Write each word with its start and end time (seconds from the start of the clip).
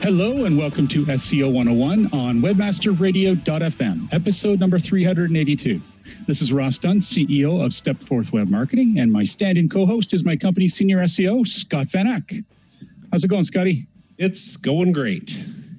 Hello 0.00 0.44
and 0.44 0.56
welcome 0.56 0.86
to 0.88 1.04
SEO 1.06 1.52
101 1.52 2.10
on 2.12 2.40
webmasterradio.fm, 2.40 4.12
episode 4.12 4.60
number 4.60 4.78
382. 4.78 5.80
This 6.26 6.40
is 6.40 6.52
Ross 6.52 6.78
Dunn, 6.78 7.00
CEO 7.00 7.64
of 7.64 7.72
Stepforth 7.72 8.32
Web 8.32 8.48
Marketing, 8.48 9.00
and 9.00 9.10
my 9.12 9.24
stand-in 9.24 9.68
co-host 9.68 10.14
is 10.14 10.24
my 10.24 10.36
company's 10.36 10.74
senior 10.74 10.98
SEO, 10.98 11.46
Scott 11.46 11.88
Van 11.88 12.06
Achte. 12.06 12.44
How's 13.10 13.24
it 13.24 13.28
going, 13.28 13.42
Scotty? 13.42 13.86
It's 14.18 14.56
going 14.56 14.92
great. 14.92 15.36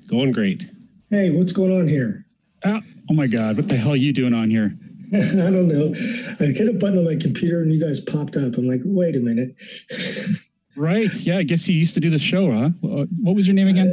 Going 0.08 0.34
great. 0.34 0.64
Hey, 1.10 1.32
what's 1.32 1.54
going 1.54 1.72
on 1.72 1.88
here? 1.88 2.26
Uh, 2.64 2.82
oh 3.10 3.14
my 3.14 3.26
God, 3.26 3.56
what 3.56 3.70
the 3.70 3.78
hell 3.78 3.92
are 3.92 3.96
you 3.96 4.12
doing 4.12 4.34
on 4.34 4.50
here? 4.50 4.76
I 5.14 5.50
don't 5.50 5.70
know. 5.70 5.94
I 6.40 6.52
hit 6.52 6.68
a 6.68 6.74
button 6.74 7.00
on 7.00 7.06
my 7.06 7.16
computer 7.16 7.62
and 7.62 7.72
you 7.72 7.80
guys 7.80 8.02
popped 8.02 8.36
up. 8.36 8.58
I'm 8.58 8.68
like, 8.68 8.82
wait 8.84 9.16
a 9.16 9.20
minute. 9.20 9.56
Right. 10.80 11.14
Yeah. 11.14 11.40
I 11.40 11.44
guess 11.44 11.68
you 11.68 11.76
used 11.76 11.94
to 11.96 12.00
do 12.00 12.10
the 12.10 12.18
show, 12.18 12.50
huh? 12.50 12.70
What 12.80 13.36
was 13.36 13.46
your 13.46 13.54
name 13.54 13.68
again? 13.68 13.88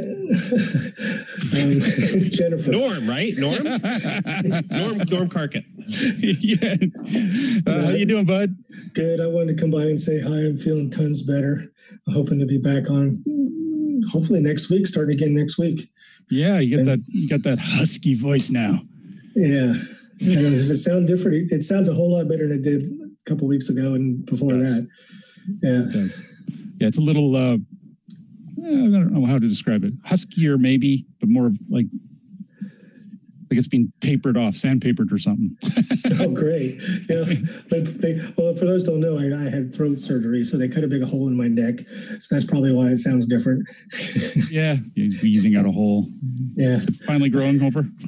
um, 1.53 1.81
Jennifer. 2.31 2.71
Norm, 2.71 3.05
right? 3.05 3.33
Norm? 3.35 3.61
Norm, 3.63 4.97
Norm 5.11 5.29
Carcutt. 5.29 5.65
yeah. 6.17 6.75
Uh, 7.67 7.87
how 7.87 7.89
you 7.89 8.05
doing, 8.05 8.23
bud? 8.23 8.55
Good. 8.93 9.19
I 9.19 9.27
wanted 9.27 9.57
to 9.57 9.61
come 9.61 9.69
by 9.69 9.81
and 9.81 9.99
say 9.99 10.21
hi. 10.21 10.29
I'm 10.29 10.57
feeling 10.57 10.89
tons 10.89 11.23
better. 11.23 11.73
I'm 12.07 12.13
hoping 12.13 12.39
to 12.39 12.45
be 12.45 12.57
back 12.57 12.89
on 12.89 13.21
hopefully 14.13 14.39
next 14.39 14.69
week, 14.69 14.87
starting 14.87 15.13
again 15.13 15.35
next 15.35 15.57
week. 15.57 15.81
Yeah. 16.29 16.59
You 16.59 16.77
got 16.77 16.79
and, 16.79 16.87
that, 16.87 16.99
you 17.09 17.27
got 17.27 17.43
that 17.43 17.59
husky 17.59 18.13
voice 18.13 18.49
now. 18.49 18.79
Yeah. 19.35 19.73
does 20.19 20.69
it 20.69 20.77
sound 20.77 21.09
different? 21.09 21.51
It 21.51 21.63
sounds 21.63 21.89
a 21.89 21.93
whole 21.93 22.13
lot 22.13 22.29
better 22.29 22.47
than 22.47 22.59
it 22.59 22.63
did 22.63 22.87
a 22.87 23.29
couple 23.29 23.45
weeks 23.45 23.67
ago 23.67 23.93
and 23.93 24.25
before 24.25 24.53
that. 24.53 24.87
Yeah 25.61 26.27
yeah, 26.79 26.87
it's 26.87 26.97
a 26.97 27.01
little. 27.01 27.35
Uh, 27.35 27.57
I 28.59 28.69
don't 28.69 29.13
know 29.13 29.25
how 29.25 29.39
to 29.39 29.47
describe 29.47 29.83
it. 29.83 29.93
Huskier, 30.05 30.57
maybe, 30.57 31.05
but 31.19 31.29
more 31.29 31.51
like 31.69 31.85
like 33.49 33.57
it's 33.57 33.67
being 33.67 33.91
papered 34.01 34.37
off, 34.37 34.53
sandpapered 34.53 35.11
or 35.11 35.17
something. 35.17 35.55
so 35.85 36.29
great. 36.29 36.81
Yeah. 37.09 37.23
But 37.69 37.85
they, 38.01 38.19
well, 38.37 38.55
for 38.55 38.65
those 38.65 38.83
don't 38.83 38.99
know, 38.99 39.17
I, 39.17 39.45
I, 39.45 39.49
had 39.49 39.73
throat 39.73 39.99
surgery, 39.99 40.43
so 40.43 40.57
they 40.57 40.67
cut 40.67 40.83
a 40.83 40.87
big 40.87 41.03
hole 41.03 41.27
in 41.27 41.37
my 41.37 41.47
neck. 41.47 41.79
So 42.19 42.35
that's 42.35 42.45
probably 42.45 42.71
why 42.71 42.87
it 42.87 42.97
sounds 42.97 43.25
different. 43.25 43.67
yeah, 44.51 44.77
he's 44.95 45.21
wheezing 45.21 45.55
out 45.55 45.65
a 45.65 45.71
hole. 45.71 46.07
Yeah. 46.55 46.79
finally 47.05 47.29
growing 47.29 47.61
over. 47.61 47.87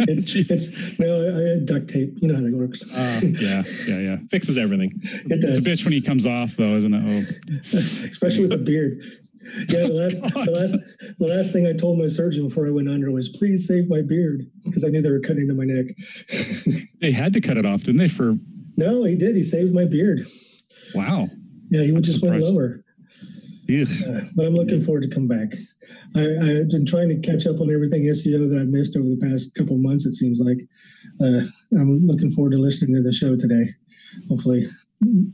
it's 0.00 0.34
it's 0.34 0.98
no, 0.98 1.34
I 1.36 1.50
had 1.50 1.66
duct 1.66 1.88
tape. 1.88 2.14
You 2.16 2.28
know 2.28 2.36
how 2.36 2.42
that 2.42 2.54
works. 2.54 2.84
Uh, 2.96 3.20
yeah, 3.22 3.62
yeah, 3.88 4.00
yeah. 4.00 4.16
Fixes 4.30 4.56
everything. 4.56 4.92
It 5.02 5.40
does. 5.40 5.58
It's 5.58 5.66
a 5.66 5.70
bitch 5.70 5.84
when 5.84 5.92
he 5.92 6.00
comes 6.00 6.26
off, 6.26 6.56
though, 6.56 6.76
isn't 6.76 6.94
it? 6.94 7.02
Oh. 7.06 7.78
Especially 8.06 8.42
with 8.42 8.52
a 8.52 8.58
beard. 8.58 9.02
Yeah, 9.68 9.86
the 9.86 9.88
last 9.94 10.22
the 10.22 10.50
last 10.50 11.16
the 11.18 11.26
last 11.26 11.52
thing 11.52 11.66
I 11.66 11.72
told 11.72 11.98
my 11.98 12.06
surgeon 12.06 12.46
before 12.46 12.66
I 12.66 12.70
went 12.70 12.88
under 12.88 13.10
was, 13.10 13.28
"Please 13.28 13.66
save 13.66 13.88
my 13.88 14.02
beard," 14.02 14.46
because 14.64 14.84
I 14.84 14.88
knew 14.88 15.02
they 15.02 15.10
were 15.10 15.20
cutting 15.20 15.48
into 15.48 15.54
my 15.54 15.64
neck. 15.64 15.86
they 17.00 17.12
had 17.12 17.32
to 17.34 17.40
cut 17.40 17.56
it 17.56 17.66
off, 17.66 17.82
didn't 17.82 17.98
they? 17.98 18.08
For 18.08 18.36
no, 18.76 19.04
he 19.04 19.16
did. 19.16 19.36
He 19.36 19.42
saved 19.42 19.74
my 19.74 19.84
beard. 19.84 20.26
Wow. 20.94 21.28
Yeah, 21.70 21.82
he 21.82 21.92
would 21.92 22.04
just 22.04 22.22
went 22.22 22.40
lower. 22.40 22.84
Uh, 23.68 24.20
but 24.36 24.46
I'm 24.46 24.54
looking 24.54 24.80
forward 24.80 25.02
to 25.02 25.08
come 25.08 25.26
back. 25.26 25.52
I, 26.14 26.20
have 26.20 26.70
been 26.70 26.86
trying 26.86 27.08
to 27.08 27.16
catch 27.16 27.46
up 27.46 27.60
on 27.60 27.72
everything 27.72 28.04
SEO 28.04 28.48
that 28.48 28.58
I've 28.60 28.68
missed 28.68 28.96
over 28.96 29.08
the 29.08 29.18
past 29.20 29.56
couple 29.56 29.76
months. 29.76 30.06
It 30.06 30.12
seems 30.12 30.40
like 30.40 30.58
uh, 31.20 31.40
I'm 31.72 32.06
looking 32.06 32.30
forward 32.30 32.52
to 32.52 32.58
listening 32.58 32.94
to 32.94 33.02
the 33.02 33.12
show 33.12 33.34
today. 33.36 33.70
Hopefully, 34.28 34.62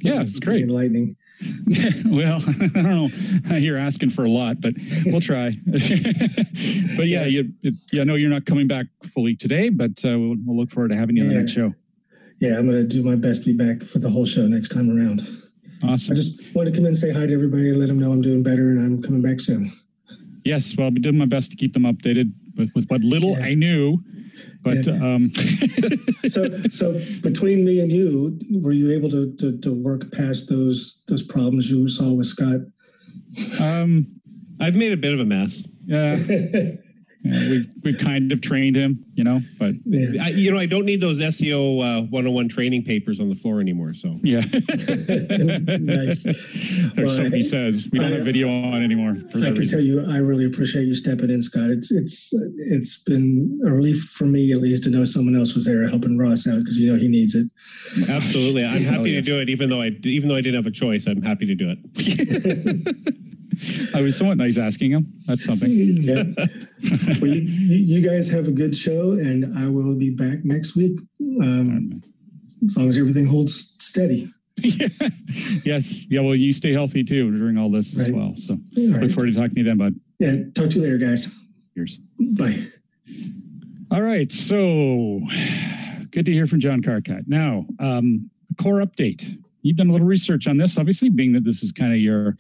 yeah, 0.00 0.20
it's 0.20 0.38
great, 0.38 0.62
enlightening. 0.62 1.16
well, 2.06 2.42
I 2.46 2.82
don't 2.82 2.84
know. 2.84 3.56
You're 3.56 3.78
asking 3.78 4.10
for 4.10 4.24
a 4.24 4.28
lot, 4.28 4.60
but 4.60 4.74
we'll 5.06 5.20
try. 5.20 5.56
but 5.66 7.06
yeah, 7.06 7.24
you, 7.24 7.52
yeah, 7.92 8.02
I 8.02 8.04
know 8.04 8.14
you're 8.14 8.30
not 8.30 8.46
coming 8.46 8.66
back 8.66 8.86
fully 9.12 9.36
today, 9.36 9.68
but 9.68 10.04
uh, 10.04 10.18
we'll, 10.18 10.36
we'll, 10.44 10.56
look 10.56 10.70
forward 10.70 10.88
to 10.88 10.96
having 10.96 11.16
you 11.16 11.24
yeah. 11.24 11.28
on 11.28 11.34
the 11.34 11.40
next 11.40 11.52
show. 11.52 11.72
Yeah, 12.38 12.58
I'm 12.58 12.66
going 12.66 12.76
to 12.76 12.84
do 12.84 13.02
my 13.02 13.14
best 13.14 13.44
to 13.44 13.52
be 13.52 13.56
back 13.56 13.82
for 13.82 13.98
the 13.98 14.10
whole 14.10 14.24
show 14.24 14.46
next 14.46 14.70
time 14.70 14.90
around. 14.96 15.20
Awesome. 15.84 16.12
I 16.12 16.16
just 16.16 16.42
want 16.54 16.66
to 16.66 16.72
come 16.72 16.84
in 16.84 16.88
and 16.88 16.96
say 16.96 17.12
hi 17.12 17.26
to 17.26 17.32
everybody, 17.32 17.72
let 17.72 17.88
them 17.88 17.98
know 17.98 18.12
I'm 18.12 18.22
doing 18.22 18.42
better 18.42 18.70
and 18.70 18.84
I'm 18.84 19.02
coming 19.02 19.22
back 19.22 19.40
soon. 19.40 19.70
Yes, 20.44 20.74
well, 20.76 20.86
I'll 20.86 20.92
be 20.92 21.00
doing 21.00 21.18
my 21.18 21.26
best 21.26 21.50
to 21.52 21.56
keep 21.56 21.72
them 21.72 21.84
updated 21.84 22.32
with, 22.56 22.72
with 22.74 22.88
what 22.88 23.00
little 23.02 23.38
yeah. 23.38 23.46
I 23.46 23.54
knew. 23.54 23.98
But 24.62 24.86
yeah. 24.86 24.94
um. 24.94 25.30
so, 26.26 26.48
so 26.68 26.92
between 27.22 27.64
me 27.64 27.80
and 27.80 27.90
you, 27.90 28.38
were 28.60 28.72
you 28.72 28.92
able 28.92 29.10
to, 29.10 29.34
to, 29.36 29.58
to 29.58 29.74
work 29.74 30.12
past 30.12 30.48
those 30.48 31.02
those 31.08 31.22
problems 31.22 31.70
you 31.70 31.88
saw 31.88 32.12
with 32.12 32.26
Scott? 32.26 32.60
Um, 33.60 34.20
I've 34.60 34.76
made 34.76 34.92
a 34.92 34.96
bit 34.96 35.12
of 35.12 35.20
a 35.20 35.24
mess. 35.24 35.64
Yeah. 35.84 36.16
Yeah, 37.24 37.50
we've 37.50 37.72
we've 37.84 37.98
kind 37.98 38.32
of 38.32 38.40
trained 38.40 38.74
him, 38.74 39.04
you 39.14 39.22
know, 39.22 39.40
but 39.58 39.74
yeah. 39.84 40.24
I, 40.24 40.28
you 40.30 40.50
know, 40.50 40.58
I 40.58 40.66
don't 40.66 40.84
need 40.84 41.00
those 41.00 41.20
SEO 41.20 41.78
uh, 41.80 42.02
101 42.02 42.48
training 42.48 42.82
papers 42.82 43.20
on 43.20 43.28
the 43.28 43.36
floor 43.36 43.60
anymore. 43.60 43.94
So 43.94 44.16
yeah, 44.22 44.40
nice. 45.78 46.26
or 46.98 47.04
well, 47.04 47.10
so 47.10 47.30
he 47.30 47.42
says. 47.42 47.88
We 47.92 48.00
don't 48.00 48.12
I, 48.12 48.16
have 48.16 48.24
video 48.24 48.48
on 48.48 48.82
anymore. 48.82 49.14
I 49.28 49.32
can 49.32 49.54
reason. 49.54 49.78
tell 49.78 49.86
you, 49.86 50.04
I 50.10 50.16
really 50.16 50.44
appreciate 50.44 50.86
you 50.86 50.94
stepping 50.94 51.30
in, 51.30 51.40
Scott. 51.42 51.70
It's 51.70 51.92
it's 51.92 52.34
it's 52.58 53.04
been 53.04 53.60
a 53.64 53.70
relief 53.70 54.02
for 54.02 54.24
me 54.24 54.52
at 54.52 54.60
least 54.60 54.82
to 54.84 54.90
know 54.90 55.04
someone 55.04 55.36
else 55.36 55.54
was 55.54 55.64
there 55.64 55.86
helping 55.88 56.18
Ross 56.18 56.48
out 56.48 56.58
because 56.58 56.76
you 56.76 56.92
know 56.92 56.98
he 56.98 57.06
needs 57.06 57.36
it. 57.36 57.46
Absolutely, 58.10 58.64
I'm 58.64 58.82
happy 58.82 59.16
oh, 59.16 59.20
to 59.20 59.22
do 59.22 59.40
it. 59.40 59.48
Even 59.48 59.68
though 59.68 59.82
I 59.82 59.90
even 60.02 60.28
though 60.28 60.36
I 60.36 60.40
didn't 60.40 60.56
have 60.56 60.66
a 60.66 60.72
choice, 60.72 61.06
I'm 61.06 61.22
happy 61.22 61.46
to 61.46 61.54
do 61.54 61.76
it. 61.76 62.96
I 63.94 64.02
was 64.02 64.16
somewhat 64.16 64.36
nice 64.36 64.58
asking 64.58 64.92
him. 64.92 65.06
That's 65.26 65.44
something. 65.44 65.70
yeah. 65.70 66.22
Well, 67.20 67.30
you, 67.30 68.00
you, 68.00 68.02
guys 68.08 68.28
have 68.30 68.48
a 68.48 68.50
good 68.50 68.76
show, 68.76 69.12
and 69.12 69.56
I 69.58 69.68
will 69.68 69.94
be 69.94 70.10
back 70.10 70.44
next 70.44 70.76
week. 70.76 70.98
Um, 71.40 72.02
as 72.62 72.76
long 72.76 72.88
as 72.88 72.98
everything 72.98 73.26
holds 73.26 73.76
steady. 73.78 74.28
yeah. 74.56 74.88
Yes. 75.64 76.04
Yeah. 76.10 76.20
Well, 76.20 76.34
you 76.34 76.52
stay 76.52 76.72
healthy 76.72 77.04
too 77.04 77.36
during 77.36 77.56
all 77.56 77.70
this 77.70 77.94
right. 77.96 78.08
as 78.08 78.12
well. 78.12 78.34
So 78.36 78.56
look 78.76 79.12
forward 79.12 79.28
to 79.28 79.34
talking 79.34 79.54
to 79.54 79.60
you 79.60 79.64
then, 79.64 79.78
bud. 79.78 79.94
Yeah. 80.18 80.36
Talk 80.54 80.70
to 80.70 80.76
you 80.76 80.82
later, 80.82 80.98
guys. 80.98 81.46
Cheers. 81.74 81.98
Bye. 82.36 82.56
All 83.90 84.02
right. 84.02 84.30
So 84.30 85.20
good 86.10 86.26
to 86.26 86.32
hear 86.32 86.46
from 86.46 86.60
John 86.60 86.82
Carcutt. 86.82 87.24
Now, 87.26 87.66
um, 87.78 88.30
core 88.60 88.80
update. 88.80 89.24
You've 89.62 89.76
done 89.76 89.88
a 89.88 89.92
little 89.92 90.06
research 90.06 90.48
on 90.48 90.56
this, 90.56 90.76
obviously, 90.76 91.08
being 91.08 91.32
that 91.32 91.44
this 91.44 91.62
is 91.62 91.72
kind 91.72 91.92
of 91.92 92.00
your 92.00 92.36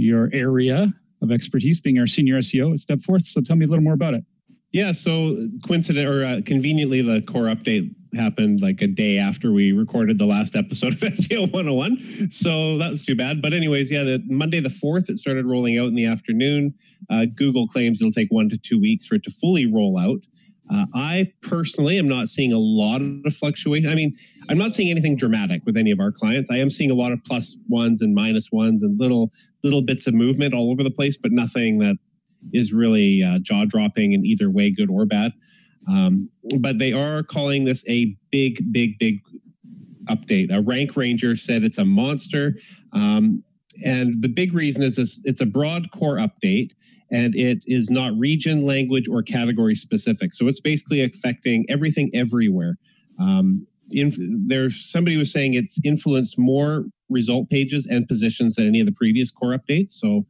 your 0.00 0.30
area 0.32 0.92
of 1.22 1.30
expertise, 1.30 1.80
being 1.80 1.98
our 1.98 2.06
senior 2.06 2.38
SEO 2.38 2.72
at 2.72 2.78
Stepforth. 2.78 3.22
So 3.22 3.40
tell 3.40 3.56
me 3.56 3.66
a 3.66 3.68
little 3.68 3.84
more 3.84 3.94
about 3.94 4.14
it. 4.14 4.24
Yeah, 4.72 4.92
so 4.92 5.48
coincident 5.66 6.08
or 6.08 6.24
uh, 6.24 6.40
conveniently, 6.46 7.02
the 7.02 7.22
core 7.22 7.46
update 7.46 7.92
happened 8.14 8.60
like 8.60 8.80
a 8.82 8.86
day 8.86 9.18
after 9.18 9.52
we 9.52 9.72
recorded 9.72 10.18
the 10.18 10.26
last 10.26 10.54
episode 10.54 10.94
of 10.94 11.00
SEO 11.00 11.52
101. 11.52 12.30
So 12.30 12.78
that 12.78 12.90
was 12.90 13.04
too 13.04 13.16
bad. 13.16 13.42
But 13.42 13.52
anyways, 13.52 13.90
yeah, 13.90 14.04
the 14.04 14.22
Monday 14.26 14.60
the 14.60 14.68
4th, 14.68 15.10
it 15.10 15.18
started 15.18 15.44
rolling 15.44 15.78
out 15.78 15.86
in 15.86 15.94
the 15.94 16.06
afternoon. 16.06 16.74
Uh, 17.10 17.26
Google 17.34 17.66
claims 17.66 18.00
it'll 18.00 18.12
take 18.12 18.30
one 18.30 18.48
to 18.48 18.58
two 18.58 18.80
weeks 18.80 19.06
for 19.06 19.16
it 19.16 19.24
to 19.24 19.30
fully 19.32 19.66
roll 19.66 19.98
out. 19.98 20.20
Uh, 20.72 20.86
I 20.94 21.32
personally 21.42 21.98
am 21.98 22.06
not 22.06 22.28
seeing 22.28 22.52
a 22.52 22.58
lot 22.58 23.02
of 23.02 23.34
fluctuation. 23.34 23.90
I 23.90 23.94
mean, 23.94 24.16
I'm 24.48 24.58
not 24.58 24.72
seeing 24.72 24.90
anything 24.90 25.16
dramatic 25.16 25.62
with 25.66 25.76
any 25.76 25.90
of 25.90 25.98
our 25.98 26.12
clients. 26.12 26.50
I 26.50 26.58
am 26.58 26.70
seeing 26.70 26.90
a 26.90 26.94
lot 26.94 27.12
of 27.12 27.22
plus 27.24 27.58
ones 27.68 28.02
and 28.02 28.14
minus 28.14 28.52
ones 28.52 28.82
and 28.82 28.98
little 28.98 29.32
little 29.64 29.82
bits 29.82 30.06
of 30.06 30.14
movement 30.14 30.54
all 30.54 30.70
over 30.70 30.82
the 30.82 30.90
place, 30.90 31.16
but 31.16 31.32
nothing 31.32 31.78
that 31.78 31.96
is 32.52 32.72
really 32.72 33.22
uh, 33.22 33.38
jaw 33.40 33.64
dropping 33.64 34.12
in 34.12 34.24
either 34.24 34.50
way, 34.50 34.70
good 34.70 34.90
or 34.90 35.04
bad. 35.04 35.32
Um, 35.88 36.28
but 36.58 36.78
they 36.78 36.92
are 36.92 37.22
calling 37.22 37.64
this 37.64 37.84
a 37.88 38.16
big, 38.30 38.72
big, 38.72 38.98
big 38.98 39.20
update. 40.08 40.54
A 40.54 40.60
Rank 40.60 40.96
Ranger 40.96 41.36
said 41.36 41.62
it's 41.62 41.78
a 41.78 41.84
monster. 41.84 42.54
Um, 42.92 43.42
and 43.84 44.22
the 44.22 44.28
big 44.28 44.52
reason 44.52 44.82
is 44.82 44.96
this, 44.96 45.20
it's 45.24 45.40
a 45.40 45.46
broad 45.46 45.90
core 45.92 46.16
update 46.16 46.72
and 47.10 47.34
it 47.34 47.62
is 47.66 47.90
not 47.90 48.16
region, 48.18 48.64
language, 48.64 49.08
or 49.08 49.22
category 49.22 49.74
specific. 49.74 50.32
So 50.34 50.48
it's 50.48 50.60
basically 50.60 51.02
affecting 51.02 51.66
everything 51.68 52.10
everywhere. 52.14 52.76
Um, 53.18 53.66
in, 53.90 54.44
there's 54.46 54.90
somebody 54.90 55.16
was 55.16 55.32
saying 55.32 55.54
it's 55.54 55.78
influenced 55.84 56.38
more 56.38 56.84
result 57.08 57.50
pages 57.50 57.86
and 57.86 58.06
positions 58.06 58.54
than 58.54 58.66
any 58.66 58.80
of 58.80 58.86
the 58.86 58.92
previous 58.92 59.30
core 59.30 59.56
updates. 59.56 59.90
So 59.90 60.24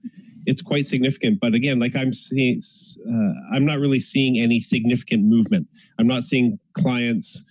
it's 0.47 0.63
quite 0.63 0.87
significant. 0.87 1.39
But 1.41 1.55
again, 1.55 1.79
like 1.79 1.95
I'm 1.95 2.13
seeing, 2.13 2.61
uh, 3.07 3.55
I'm 3.55 3.67
not 3.67 3.79
really 3.79 4.01
seeing 4.01 4.39
any 4.39 4.61
significant 4.61 5.25
movement. 5.25 5.69
I'm 5.99 6.07
not 6.07 6.25
seeing 6.25 6.59
clients 6.73 7.45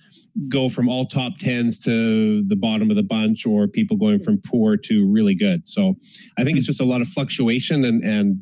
go 0.47 0.69
from 0.69 0.87
all 0.87 1.05
top 1.05 1.37
tens 1.39 1.79
to 1.79 2.43
the 2.47 2.55
bottom 2.55 2.89
of 2.89 2.95
the 2.95 3.03
bunch 3.03 3.45
or 3.45 3.67
people 3.67 3.97
going 3.97 4.19
from 4.19 4.39
poor 4.45 4.77
to 4.77 5.05
really 5.11 5.35
good. 5.35 5.67
So 5.67 5.95
I 6.37 6.43
think 6.43 6.57
it's 6.57 6.65
just 6.65 6.81
a 6.81 6.85
lot 6.85 7.01
of 7.01 7.07
fluctuation 7.07 7.85
and, 7.85 8.03
and 8.03 8.39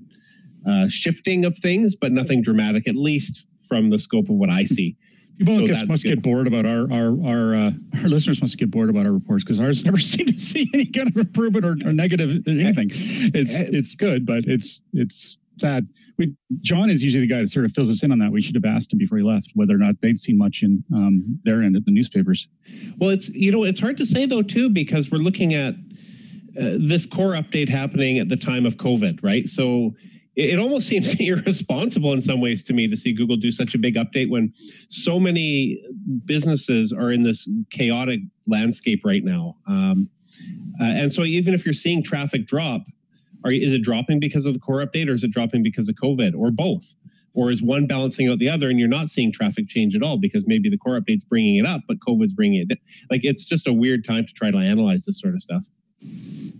uh, 0.69 0.88
shifting 0.90 1.46
of 1.46 1.58
things, 1.58 1.96
but 1.96 2.12
nothing 2.12 2.42
dramatic, 2.42 2.88
at 2.88 2.96
least 2.96 3.48
from 3.68 3.90
the 3.90 4.00
scope 4.00 4.30
of 4.30 4.36
what 4.36 4.50
I 4.50 4.64
see. 4.64 4.96
People 5.38 5.68
so 5.68 5.86
must 5.86 6.04
get 6.04 6.24
bored 6.24 6.48
about 6.48 6.66
our 6.66 6.92
our 6.92 7.16
our 7.24 7.56
uh, 7.56 7.72
our 8.02 8.10
listeners 8.10 8.42
must 8.42 8.58
get 8.58 8.72
bored 8.72 8.90
about 8.90 9.06
our 9.06 9.14
reports 9.14 9.44
because 9.44 9.60
ours 9.60 9.86
never 9.86 10.00
seem 10.00 10.25
to 10.25 10.40
see 10.40 10.68
any 10.74 10.86
kind 10.86 11.08
of 11.08 11.16
improvement 11.16 11.64
or, 11.64 11.88
or 11.88 11.94
negative 11.94 12.42
anything. 12.48 12.90
It's 12.92 13.54
it's 13.54 13.94
good, 13.94 14.25
but 14.25 14.46
it's 14.46 14.81
it's 14.94 15.38
sad. 15.60 15.88
We 16.18 16.34
John 16.62 16.90
is 16.90 17.04
usually 17.04 17.28
the 17.28 17.31
guy 17.31 17.42
that 17.42 17.52
sort 17.52 17.66
of 17.66 17.72
fills 17.72 17.88
us 17.88 18.02
in 18.02 18.12
on 18.12 18.18
that. 18.18 18.31
We 18.31 18.42
should 18.42 18.56
have 18.56 18.66
asked 18.66 18.92
him 18.92 18.98
before 18.98 19.20
he 19.20 19.24
left 19.24 19.52
whether 19.54 19.75
or 19.75 19.78
not 19.78 20.02
they'd 20.02 20.18
seen 20.18 20.40
much 20.40 20.63
in 20.63 20.84
um, 20.92 21.40
their 21.44 21.62
end 21.62 21.75
at 21.75 21.86
the 21.86 21.92
newspapers. 21.92 22.48
Well, 22.98 23.12
it's 23.12 23.30
you 23.30 23.52
know 23.52 23.63
it's 23.63 23.80
hard 23.80 23.98
to 23.98 24.08
say 24.08 24.25
though 24.25 24.42
too 24.42 24.72
because 24.72 25.12
we're 25.12 25.20
looking 25.20 25.54
at 25.54 25.75
uh, 26.60 26.78
this 26.80 27.06
core 27.06 27.34
update 27.34 27.70
happening 27.70 28.18
at 28.18 28.30
the 28.30 28.38
time 28.38 28.66
of 28.66 28.78
COVID, 28.78 29.20
right? 29.22 29.48
So 29.48 29.94
it 30.38 30.60
almost 30.60 30.88
seems 30.88 31.19
irresponsible 31.19 32.13
in 32.13 32.22
some 32.22 32.39
ways 32.39 32.63
to 32.66 32.74
me 32.74 32.88
to 32.88 32.95
see 32.95 33.12
Google 33.12 33.36
do 33.36 33.51
such 33.51 33.75
a 33.75 33.78
big 33.78 33.95
update 33.95 34.30
when 34.30 34.54
so 34.88 35.19
many 35.19 35.81
businesses 36.25 36.94
are 36.94 37.12
in 37.12 37.24
this 37.24 37.50
chaotic 37.72 38.22
landscape 38.45 39.01
right 39.04 39.24
now. 39.24 39.57
Um, 39.68 40.10
uh, 40.80 40.86
and 40.86 41.12
so 41.12 41.24
even 41.24 41.54
if 41.54 41.66
you're 41.66 41.74
seeing 41.74 42.04
traffic 42.04 42.45
drop, 42.45 42.84
are 43.44 43.51
is 43.51 43.74
it 43.74 43.81
dropping 43.81 44.19
because 44.19 44.45
of 44.45 44.54
the 44.54 44.60
core 44.60 44.86
update 44.86 45.10
or 45.10 45.13
is 45.13 45.24
it 45.24 45.31
dropping 45.31 45.63
because 45.63 45.89
of 45.89 45.95
COVID 45.95 46.34
or 46.38 46.51
both? 46.51 46.86
Or 47.34 47.51
is 47.51 47.62
one 47.62 47.86
balancing 47.86 48.30
out 48.30 48.39
the 48.39 48.50
other 48.50 48.69
and 48.69 48.80
you're 48.80 48.88
not 48.88 49.10
seeing 49.10 49.31
traffic 49.31 49.68
change 49.68 49.95
at 49.95 50.01
all 50.01 50.18
because 50.18 50.48
maybe 50.48 50.69
the 50.69 50.78
core 50.78 51.00
update's 51.00 51.24
bringing 51.24 51.57
it 51.57 51.68
up, 51.68 51.81
but 51.88 51.98
COVID's 52.00 52.34
bringing 52.34 52.66
it? 52.68 52.80
Like 53.12 53.24
it's 53.24 53.45
just 53.45 53.68
a 53.68 53.74
weird 53.74 54.06
time 54.06 54.25
to 54.25 54.34
try 54.34 54.50
to 54.50 54.57
analyze 54.57 55.06
this 55.06 55.19
sort 55.19 55.36
of 55.36 55.42
stuff. 55.42 55.66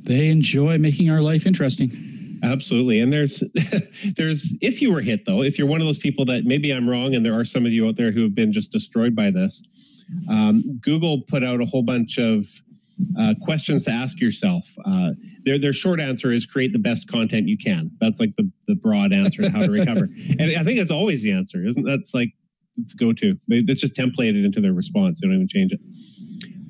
They 0.04 0.30
enjoy 0.30 0.78
making 0.78 1.10
our 1.10 1.22
life 1.22 1.46
interesting. 1.46 2.17
Absolutely. 2.44 3.00
And 3.00 3.12
there's 3.12 3.44
there's 4.16 4.58
if 4.62 4.82
you 4.82 4.92
were 4.92 5.02
hit 5.02 5.26
though, 5.26 5.44
if 5.44 5.58
you're 5.58 5.68
one 5.68 5.82
of 5.82 5.88
those 5.88 5.98
people 5.98 6.26
that 6.26 6.46
maybe 6.46 6.72
I'm 6.72 6.90
wrong 6.90 7.16
and 7.16 7.26
there 7.26 7.38
are 7.38 7.46
some 7.46 7.66
of 7.66 7.72
you 7.72 7.88
out 7.88 7.96
there 7.96 8.12
who 8.12 8.24
have 8.24 8.36
been 8.36 8.52
just 8.52 8.72
destroyed 8.72 9.16
by 9.16 9.32
this, 9.32 10.06
um, 10.30 10.80
Google 10.82 11.22
put 11.22 11.44
out 11.44 11.62
a 11.62 11.66
whole 11.66 11.84
bunch 11.84 12.18
of 12.18 12.46
uh, 13.20 13.34
questions 13.42 13.84
to 13.86 13.92
ask 13.92 14.20
yourself. 14.20 14.66
Uh, 14.86 15.12
their 15.44 15.60
their 15.60 15.74
short 15.74 16.00
answer 16.00 16.32
is 16.32 16.46
create 16.46 16.74
the 16.74 16.80
best 16.80 17.10
content 17.10 17.48
you 17.48 17.58
can. 17.58 17.92
That's 18.00 18.20
like 18.20 18.36
the 18.38 18.50
the 18.68 18.76
broad 18.76 19.14
answer 19.14 19.44
to 19.44 19.52
how 19.52 19.66
to 19.66 19.72
recover. 19.72 20.08
and 20.40 20.56
I 20.58 20.64
think 20.64 20.78
that's 20.78 20.92
always 20.92 21.24
the 21.24 21.32
answer, 21.32 21.66
isn't 21.66 21.84
that's 21.84 22.14
like 22.14 22.30
it's 22.78 22.94
go 22.94 23.14
to. 23.14 23.38
That's 23.48 23.82
just 23.82 23.96
templated 23.96 24.44
into 24.46 24.62
their 24.62 24.74
response. 24.74 25.22
They 25.22 25.28
don't 25.28 25.36
even 25.36 25.48
change 25.48 25.74
it. 25.74 25.80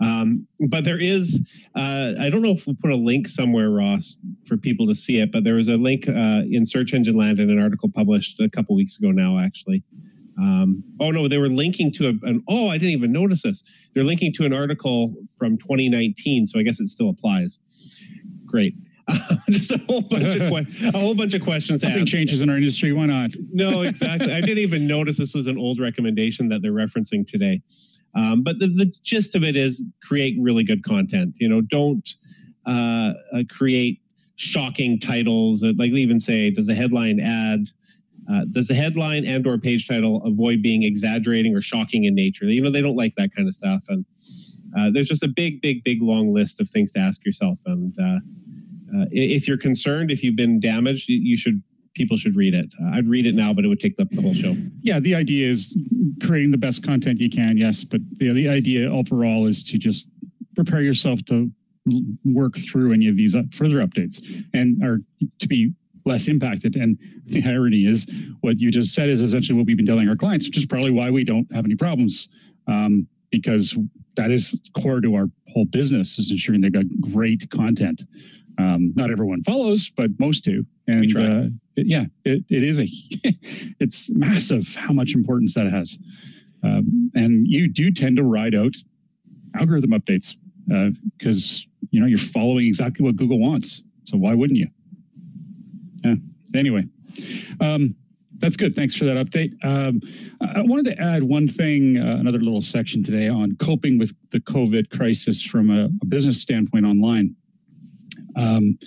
Um, 0.02 0.48
but 0.60 0.84
there 0.84 1.00
is, 1.00 1.48
uh, 1.76 2.14
I 2.20 2.30
don't 2.30 2.42
know 2.42 2.52
if 2.52 2.68
we'll 2.68 2.76
put 2.82 2.92
a 2.92 2.96
link 2.96 3.28
somewhere, 3.28 3.70
Ross, 3.70 4.18
for 4.46 4.58
people 4.58 4.88
to 4.88 4.96
see 4.96 5.20
it, 5.20 5.32
but 5.32 5.44
there 5.44 5.56
was 5.56 5.70
a 5.70 5.76
link 5.76 6.08
uh, 6.08 6.44
in 6.50 6.66
Search 6.66 6.94
Engine 6.94 7.18
Land 7.18 7.40
in 7.40 7.50
an 7.50 7.62
article 7.62 7.90
published 7.94 8.40
a 8.40 8.50
couple 8.50 8.76
weeks 8.76 9.00
ago 9.00 9.12
now, 9.12 9.40
actually. 9.40 9.84
Um, 10.40 10.84
oh, 11.00 11.10
no, 11.10 11.28
they 11.28 11.40
were 11.40 11.50
linking 11.50 11.92
to 11.94 12.08
a, 12.10 12.28
an, 12.28 12.44
oh, 12.48 12.70
I 12.70 12.78
didn't 12.78 12.92
even 12.92 13.12
notice 13.12 13.42
this. 13.42 13.64
They're 13.96 14.04
linking 14.04 14.34
to 14.34 14.46
an 14.46 14.54
article 14.54 15.16
from 15.38 15.58
2019, 15.58 16.46
so 16.46 16.60
I 16.60 16.64
guess 16.64 16.80
it 16.80 16.88
still 16.88 17.10
applies. 17.10 17.60
Great. 18.46 18.76
just 19.50 19.72
a 19.72 19.78
whole 19.88 20.02
bunch 20.02 20.36
of 20.36 20.50
que- 20.50 20.88
a 20.94 20.98
whole 20.98 21.16
bunch 21.16 21.34
of 21.34 21.42
questions. 21.42 21.82
Nothing 21.82 22.06
changes 22.06 22.42
in 22.42 22.50
our 22.50 22.58
industry. 22.58 22.92
Why 22.92 23.06
not? 23.06 23.32
no, 23.54 23.82
exactly. 23.82 24.34
I 24.34 24.42
didn't 24.42 24.60
even 24.60 24.86
notice 24.86 25.18
this 25.18 25.34
was 25.34 25.48
an 25.48 25.58
old 25.58 25.80
recommendation 25.80 26.50
that 26.50 26.62
they're 26.62 26.72
referencing 26.72 27.26
today. 27.26 27.62
Um, 28.18 28.42
but 28.42 28.58
the, 28.58 28.68
the 28.68 28.92
gist 29.04 29.36
of 29.36 29.44
it 29.44 29.56
is 29.56 29.86
create 30.04 30.36
really 30.40 30.64
good 30.64 30.84
content. 30.84 31.36
You 31.38 31.50
know, 31.50 31.62
don't 31.62 32.08
uh, 32.66 33.14
uh, 33.32 33.44
create 33.50 34.02
shocking 34.36 35.00
titles. 35.00 35.64
Like 35.64 35.92
even 35.92 36.20
say, 36.20 36.50
does 36.50 36.68
the 36.68 36.74
headline 36.74 37.20
add? 37.20 37.68
Uh, 38.30 38.42
does 38.52 38.68
the 38.68 38.74
headline 38.74 39.24
and 39.24 39.46
or 39.46 39.58
page 39.58 39.88
title 39.88 40.22
avoid 40.26 40.62
being 40.62 40.84
exaggerating 40.84 41.56
or 41.56 41.62
shocking 41.62 42.06
in 42.06 42.16
nature? 42.16 42.46
You 42.46 42.62
know, 42.62 42.72
they 42.72 42.82
don't 42.82 42.98
like 42.98 43.14
that 43.16 43.34
kind 43.36 43.48
of 43.48 43.54
stuff. 43.54 43.84
And 43.88 44.04
uh, 44.78 44.90
there's 44.92 45.08
just 45.08 45.24
a 45.24 45.30
big, 45.30 45.62
big, 45.62 45.84
big 45.84 46.02
long 46.02 46.34
list 46.34 46.60
of 46.60 46.68
things 46.70 46.92
to 46.94 47.00
ask 47.00 47.24
yourself. 47.24 47.60
And 47.66 47.96
uh, 48.00 48.20
uh, 48.98 49.06
if 49.12 49.48
you're 49.48 49.58
concerned, 49.58 50.12
if 50.12 50.24
you've 50.24 50.36
been 50.36 50.60
damaged, 50.60 51.08
you 51.08 51.38
should 51.38 51.62
people 51.98 52.16
should 52.16 52.36
read 52.36 52.54
it. 52.54 52.72
Uh, 52.82 52.92
I'd 52.96 53.08
read 53.08 53.26
it 53.26 53.36
now, 53.36 53.52
but 53.54 53.66
it 53.66 53.68
would 53.68 53.80
take 53.80 54.00
up 54.00 54.10
the 54.12 54.22
whole 54.22 54.34
show. 54.34 54.56
Yeah, 54.82 55.00
the 55.00 55.16
idea 55.16 55.50
is 55.50 55.76
creating 56.26 56.52
the 56.52 56.58
best 56.58 56.86
content 56.86 57.20
you 57.20 57.30
can, 57.30 57.58
yes, 57.58 57.84
but 57.84 58.00
the, 58.18 58.32
the 58.32 58.48
idea 58.48 58.90
overall 58.90 59.48
is 59.48 59.64
to 59.66 59.78
just 59.78 60.08
prepare 60.56 60.82
yourself 60.82 61.20
to 61.26 61.52
work 62.24 62.56
through 62.58 62.94
any 62.94 63.08
of 63.08 63.16
these 63.16 63.36
further 63.54 63.78
updates 63.78 64.22
and 64.54 64.84
are 64.84 65.00
to 65.40 65.48
be 65.48 65.74
less 66.06 66.28
impacted. 66.28 66.76
And 66.76 66.98
the 67.26 67.44
irony 67.44 67.86
is 67.86 68.10
what 68.42 68.60
you 68.60 68.72
just 68.72 68.94
said 68.94 69.10
is 69.10 69.22
essentially 69.22 69.58
what 69.58 69.66
we've 69.68 69.78
been 69.78 69.86
telling 69.86 70.08
our 70.08 70.16
clients, 70.16 70.48
which 70.48 70.58
is 70.58 70.66
probably 70.66 70.92
why 70.92 71.10
we 71.10 71.24
don't 71.24 71.52
have 71.54 71.66
any 71.66 71.76
problems. 71.76 72.30
Um, 72.68 73.08
because 73.32 73.78
that 74.16 74.32
is 74.32 74.62
core 74.74 75.02
to 75.02 75.16
our 75.16 75.28
whole 75.50 75.66
business 75.66 76.18
is 76.18 76.32
ensuring 76.32 76.62
they've 76.62 76.72
got 76.72 76.86
great 77.14 77.50
content. 77.52 78.04
Um, 78.58 78.94
not 78.96 79.12
everyone 79.12 79.44
follows, 79.44 79.92
but 79.96 80.10
most 80.20 80.44
do. 80.44 80.66
And 80.88 81.16
uh, 81.16 81.50
it, 81.76 81.88
yeah, 81.88 82.06
it, 82.26 82.44
it 82.50 82.64
is 82.64 82.80
a, 82.80 82.88
it's 83.80 84.10
massive 84.10 84.76
how 84.76 84.94
much 84.94 85.14
importance 85.14 85.54
that 85.54 85.72
has. 85.72 85.98
Um, 86.64 87.12
and 87.14 87.48
you 87.48 87.68
do 87.68 87.92
tend 87.92 88.18
to 88.18 88.24
ride 88.24 88.56
out 88.56 88.74
algorithm 89.56 89.92
updates 89.92 90.36
because 91.18 91.68
uh, 91.68 91.88
you 91.92 92.00
know 92.02 92.08
you're 92.08 92.18
following 92.18 92.66
exactly 92.66 93.06
what 93.06 93.16
Google 93.16 93.40
wants. 93.40 93.84
So 94.06 94.18
why 94.18 94.34
wouldn't 94.34 94.58
you? 94.58 94.68
Yeah. 96.04 96.16
Anyway, 96.56 96.86
um, 97.62 97.96
that's 98.40 98.56
good. 98.56 98.76
Thanks 98.76 98.96
for 98.96 99.06
that 99.06 99.18
update. 99.18 99.54
Um, 99.64 100.02
I 100.42 100.62
wanted 100.62 100.86
to 100.86 101.02
add 101.02 101.24
one 101.24 101.48
thing, 101.48 101.98
uh, 101.98 102.18
another 102.20 102.40
little 102.40 102.62
section 102.62 103.04
today 103.04 103.28
on 103.28 103.56
coping 103.58 103.98
with 103.98 104.14
the 104.32 104.40
COVID 104.40 104.90
crisis 104.90 105.42
from 105.42 105.70
a, 105.70 105.86
a 106.02 106.06
business 106.06 106.42
standpoint 106.42 106.86
online. 106.86 107.36
Um, 108.38 108.78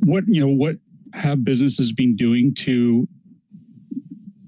what 0.00 0.24
you 0.26 0.40
know, 0.40 0.48
what 0.48 0.76
have 1.14 1.44
businesses 1.44 1.92
been 1.92 2.16
doing 2.16 2.54
to 2.58 3.06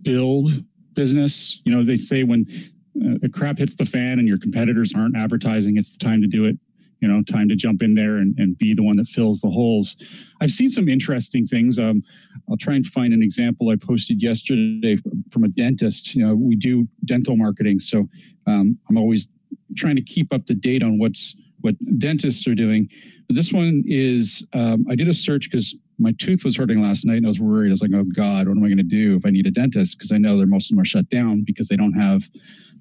build 0.02 0.50
business? 0.94 1.60
You 1.64 1.74
know, 1.74 1.84
they 1.84 1.96
say 1.96 2.22
when 2.24 2.46
uh, 2.50 3.18
the 3.20 3.28
crap 3.28 3.58
hits 3.58 3.74
the 3.74 3.84
fan 3.84 4.18
and 4.18 4.28
your 4.28 4.38
competitors 4.38 4.92
aren't 4.94 5.16
advertising, 5.16 5.76
it's 5.76 5.96
the 5.96 6.04
time 6.04 6.20
to 6.20 6.28
do 6.28 6.44
it. 6.44 6.58
You 7.00 7.08
know, 7.08 7.20
time 7.24 7.48
to 7.48 7.56
jump 7.56 7.82
in 7.82 7.96
there 7.96 8.18
and, 8.18 8.38
and 8.38 8.56
be 8.58 8.74
the 8.74 8.82
one 8.84 8.96
that 8.98 9.08
fills 9.08 9.40
the 9.40 9.50
holes. 9.50 9.96
I've 10.40 10.52
seen 10.52 10.68
some 10.68 10.88
interesting 10.88 11.48
things. 11.48 11.76
Um, 11.76 12.00
I'll 12.48 12.56
try 12.56 12.74
and 12.74 12.86
find 12.86 13.12
an 13.12 13.24
example 13.24 13.70
I 13.70 13.76
posted 13.76 14.22
yesterday 14.22 14.96
from 15.32 15.42
a 15.42 15.48
dentist. 15.48 16.14
You 16.14 16.24
know, 16.24 16.36
we 16.36 16.54
do 16.54 16.86
dental 17.04 17.36
marketing, 17.36 17.80
so 17.80 18.06
um, 18.46 18.78
I'm 18.88 18.96
always 18.96 19.28
trying 19.76 19.96
to 19.96 20.02
keep 20.02 20.32
up 20.32 20.46
to 20.46 20.54
date 20.54 20.84
on 20.84 21.00
what's 21.00 21.34
what 21.62 21.74
dentists 21.98 22.46
are 22.46 22.54
doing. 22.54 22.88
But 23.26 23.36
this 23.36 23.52
one 23.52 23.82
is 23.86 24.46
um, 24.52 24.84
I 24.90 24.94
did 24.94 25.08
a 25.08 25.14
search 25.14 25.50
because 25.50 25.74
my 25.98 26.12
tooth 26.18 26.44
was 26.44 26.56
hurting 26.56 26.82
last 26.82 27.06
night 27.06 27.18
and 27.18 27.26
I 27.26 27.28
was 27.28 27.40
worried. 27.40 27.68
I 27.68 27.72
was 27.72 27.82
like, 27.82 27.92
oh 27.94 28.04
God, 28.14 28.48
what 28.48 28.56
am 28.56 28.64
I 28.64 28.68
going 28.68 28.76
to 28.78 28.82
do 28.82 29.16
if 29.16 29.24
I 29.24 29.30
need 29.30 29.46
a 29.46 29.50
dentist? 29.50 29.98
Because 29.98 30.12
I 30.12 30.18
know 30.18 30.36
they're 30.36 30.46
most 30.46 30.70
of 30.70 30.76
them 30.76 30.82
are 30.82 30.86
shut 30.86 31.08
down 31.08 31.44
because 31.46 31.68
they 31.68 31.76
don't 31.76 31.92
have 31.92 32.22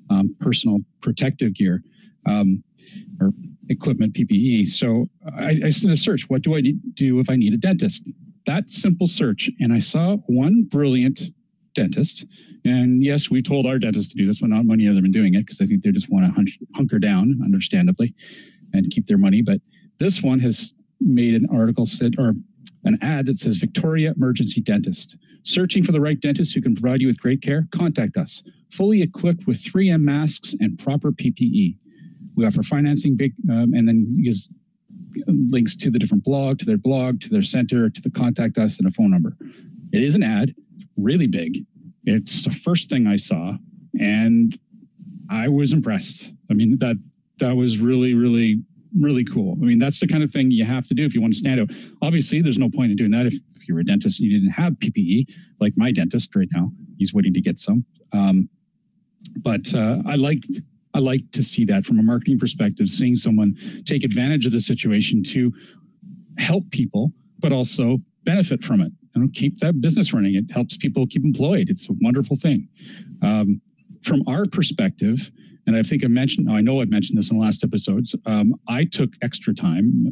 um, 0.09 0.35
personal 0.39 0.79
protective 1.01 1.53
gear 1.53 1.81
um, 2.25 2.63
or 3.19 3.31
equipment, 3.69 4.13
PPE. 4.13 4.67
So 4.67 5.05
I, 5.37 5.49
I 5.49 5.69
did 5.69 5.89
a 5.89 5.95
search. 5.95 6.29
What 6.29 6.41
do 6.41 6.55
I 6.55 6.61
do 6.93 7.19
if 7.19 7.29
I 7.29 7.35
need 7.35 7.53
a 7.53 7.57
dentist? 7.57 8.09
That 8.45 8.69
simple 8.69 9.07
search. 9.07 9.49
And 9.59 9.71
I 9.71 9.79
saw 9.79 10.17
one 10.27 10.63
brilliant 10.63 11.21
dentist. 11.73 12.25
And 12.65 13.03
yes, 13.03 13.29
we 13.29 13.41
told 13.41 13.65
our 13.65 13.79
dentist 13.79 14.11
to 14.11 14.17
do 14.17 14.27
this, 14.27 14.39
but 14.39 14.49
not 14.49 14.65
many 14.65 14.87
of 14.87 14.95
them 14.95 15.05
are 15.05 15.09
doing 15.09 15.35
it 15.35 15.45
because 15.45 15.61
I 15.61 15.65
think 15.65 15.83
they 15.83 15.91
just 15.91 16.11
want 16.11 16.25
to 16.25 16.45
hunker 16.75 16.99
down, 16.99 17.39
understandably, 17.43 18.13
and 18.73 18.89
keep 18.91 19.07
their 19.07 19.17
money. 19.17 19.41
But 19.41 19.61
this 19.99 20.21
one 20.21 20.39
has 20.39 20.73
made 20.99 21.35
an 21.35 21.47
article 21.51 21.85
said 21.85 22.15
or 22.17 22.33
an 22.83 22.97
ad 23.01 23.27
that 23.27 23.37
says 23.37 23.57
Victoria 23.57 24.13
Emergency 24.15 24.61
Dentist. 24.61 25.17
Searching 25.43 25.83
for 25.83 25.91
the 25.91 26.01
right 26.01 26.19
dentist 26.19 26.53
who 26.53 26.61
can 26.61 26.75
provide 26.75 27.01
you 27.01 27.07
with 27.07 27.19
great 27.19 27.41
care? 27.41 27.67
Contact 27.71 28.17
us. 28.17 28.43
Fully 28.71 29.01
equipped 29.01 29.47
with 29.47 29.57
3M 29.57 30.01
masks 30.01 30.55
and 30.59 30.77
proper 30.77 31.11
PPE. 31.11 31.77
We 32.35 32.45
offer 32.45 32.63
financing, 32.63 33.17
big, 33.17 33.33
um, 33.49 33.73
and 33.73 33.87
then 33.87 34.05
use 34.09 34.49
links 35.27 35.75
to 35.75 35.91
the 35.91 35.99
different 35.99 36.23
blog, 36.23 36.59
to 36.59 36.65
their 36.65 36.77
blog, 36.77 37.19
to 37.21 37.29
their 37.29 37.43
center, 37.43 37.89
to 37.89 38.01
the 38.01 38.09
contact 38.09 38.57
us, 38.57 38.79
and 38.79 38.87
a 38.87 38.91
phone 38.91 39.11
number. 39.11 39.35
It 39.91 40.03
is 40.03 40.15
an 40.15 40.23
ad, 40.23 40.55
really 40.95 41.27
big. 41.27 41.65
It's 42.05 42.43
the 42.43 42.51
first 42.51 42.89
thing 42.89 43.07
I 43.07 43.17
saw, 43.17 43.57
and 43.99 44.57
I 45.29 45.49
was 45.49 45.73
impressed. 45.73 46.33
I 46.49 46.53
mean 46.53 46.77
that 46.79 46.97
that 47.41 47.55
was 47.55 47.79
really, 47.79 48.13
really 48.13 48.63
really 48.99 49.23
cool. 49.23 49.57
I 49.61 49.65
mean, 49.65 49.79
that's 49.79 49.99
the 49.99 50.07
kind 50.07 50.23
of 50.23 50.31
thing 50.31 50.51
you 50.51 50.65
have 50.65 50.85
to 50.87 50.93
do 50.93 51.05
if 51.05 51.13
you 51.13 51.21
want 51.21 51.33
to 51.33 51.39
stand 51.39 51.61
out. 51.61 51.71
Obviously, 52.01 52.41
there's 52.41 52.57
no 52.57 52.69
point 52.69 52.91
in 52.91 52.97
doing 52.97 53.11
that 53.11 53.25
if, 53.25 53.35
if 53.55 53.67
you're 53.67 53.79
a 53.79 53.85
dentist 53.85 54.19
and 54.19 54.29
you 54.29 54.39
didn't 54.39 54.51
have 54.51 54.73
PPE, 54.73 55.27
like 55.59 55.73
my 55.77 55.91
dentist 55.91 56.35
right 56.35 56.49
now. 56.53 56.71
He's 56.97 57.13
waiting 57.13 57.33
to 57.33 57.41
get 57.41 57.57
some. 57.57 57.85
Um, 58.11 58.49
but 59.37 59.73
uh, 59.73 59.99
I 60.05 60.15
like 60.15 60.43
I 60.93 60.99
like 60.99 61.31
to 61.31 61.43
see 61.43 61.63
that 61.65 61.85
from 61.85 61.99
a 61.99 62.03
marketing 62.03 62.37
perspective, 62.37 62.89
seeing 62.89 63.15
someone 63.15 63.55
take 63.85 64.03
advantage 64.03 64.45
of 64.45 64.51
the 64.51 64.59
situation 64.59 65.23
to 65.23 65.53
help 66.37 66.69
people, 66.71 67.11
but 67.39 67.53
also 67.53 67.99
benefit 68.25 68.63
from 68.63 68.81
it. 68.81 68.91
Know, 69.15 69.27
keep 69.33 69.57
that 69.59 69.81
business 69.81 70.13
running. 70.13 70.35
It 70.35 70.51
helps 70.51 70.77
people 70.77 71.05
keep 71.05 71.23
employed. 71.23 71.69
It's 71.69 71.89
a 71.89 71.93
wonderful 72.01 72.35
thing. 72.35 72.67
Um, 73.21 73.61
from 74.03 74.23
our 74.27 74.45
perspective, 74.45 75.31
and 75.71 75.79
I 75.79 75.87
think 75.87 76.03
I 76.03 76.07
mentioned, 76.07 76.49
I 76.51 76.59
know 76.59 76.81
I've 76.81 76.89
mentioned 76.89 77.17
this 77.17 77.31
in 77.31 77.37
the 77.37 77.43
last 77.43 77.63
episodes. 77.63 78.13
Um, 78.25 78.53
I 78.67 78.83
took 78.83 79.09
extra 79.21 79.53
time. 79.53 80.11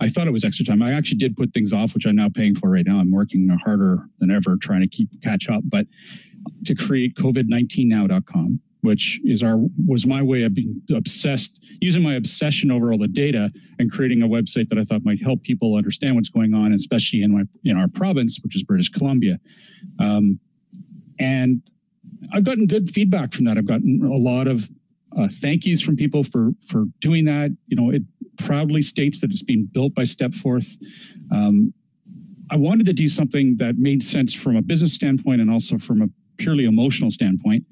I 0.00 0.08
thought 0.08 0.28
it 0.28 0.32
was 0.32 0.44
extra 0.44 0.64
time. 0.64 0.82
I 0.82 0.92
actually 0.92 1.18
did 1.18 1.36
put 1.36 1.52
things 1.52 1.72
off, 1.72 1.94
which 1.94 2.06
I'm 2.06 2.14
now 2.14 2.28
paying 2.28 2.54
for 2.54 2.70
right 2.70 2.86
now. 2.86 2.98
I'm 2.98 3.10
working 3.10 3.48
harder 3.64 4.08
than 4.20 4.30
ever 4.30 4.56
trying 4.56 4.82
to 4.82 4.88
keep 4.88 5.08
catch 5.22 5.48
up. 5.48 5.62
But 5.64 5.86
to 6.66 6.74
create 6.76 7.16
COVID19now.com, 7.16 8.60
which 8.82 9.20
is 9.24 9.42
our 9.42 9.58
was 9.84 10.06
my 10.06 10.22
way 10.22 10.44
of 10.44 10.54
being 10.54 10.80
obsessed, 10.94 11.76
using 11.80 12.02
my 12.02 12.14
obsession 12.14 12.70
over 12.70 12.92
all 12.92 12.98
the 12.98 13.08
data 13.08 13.50
and 13.80 13.90
creating 13.90 14.22
a 14.22 14.28
website 14.28 14.68
that 14.68 14.78
I 14.78 14.84
thought 14.84 15.04
might 15.04 15.20
help 15.20 15.42
people 15.42 15.74
understand 15.74 16.14
what's 16.14 16.28
going 16.28 16.54
on, 16.54 16.72
especially 16.72 17.22
in 17.22 17.32
my 17.36 17.42
in 17.64 17.76
our 17.76 17.88
province, 17.88 18.38
which 18.44 18.54
is 18.54 18.62
British 18.62 18.90
Columbia. 18.90 19.40
Um, 19.98 20.38
and 21.18 21.62
I've 22.32 22.44
gotten 22.44 22.66
good 22.66 22.90
feedback 22.90 23.32
from 23.32 23.44
that. 23.46 23.58
I've 23.58 23.66
gotten 23.66 24.02
a 24.04 24.16
lot 24.16 24.46
of 24.46 24.68
uh, 25.16 25.28
thank 25.40 25.64
yous 25.64 25.80
from 25.80 25.96
people 25.96 26.22
for 26.22 26.50
for 26.66 26.84
doing 27.00 27.24
that. 27.26 27.56
You 27.66 27.76
know, 27.76 27.90
it 27.90 28.02
proudly 28.38 28.82
states 28.82 29.20
that 29.20 29.30
it's 29.30 29.42
being 29.42 29.68
built 29.72 29.94
by 29.94 30.02
Stepforth. 30.02 30.76
Um, 31.32 31.72
I 32.50 32.56
wanted 32.56 32.86
to 32.86 32.92
do 32.92 33.08
something 33.08 33.56
that 33.58 33.76
made 33.76 34.02
sense 34.02 34.34
from 34.34 34.56
a 34.56 34.62
business 34.62 34.94
standpoint 34.94 35.40
and 35.40 35.50
also 35.50 35.78
from 35.78 36.02
a 36.02 36.08
purely 36.38 36.64
emotional 36.64 37.10
standpoint, 37.10 37.64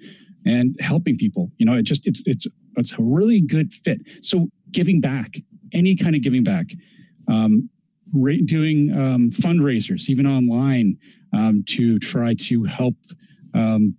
and 0.45 0.76
helping 0.81 1.17
people. 1.17 1.50
You 1.59 1.67
know, 1.67 1.75
it 1.75 1.83
just 1.83 2.07
it's 2.07 2.23
it's 2.26 2.47
it's 2.76 2.93
a 2.93 3.03
really 3.03 3.41
good 3.41 3.73
fit. 3.73 4.00
So 4.23 4.49
giving 4.71 5.00
back, 5.00 5.37
any 5.73 5.97
kind 5.97 6.15
of 6.15 6.23
giving 6.23 6.45
back. 6.45 6.67
Um, 7.29 7.69
doing 8.45 8.93
um, 8.93 9.31
fundraisers, 9.31 10.09
even 10.09 10.26
online, 10.26 10.97
um, 11.33 11.65
to 11.67 11.99
try 11.99 12.35
to 12.35 12.62
help 12.62 12.95
um, 13.53 13.97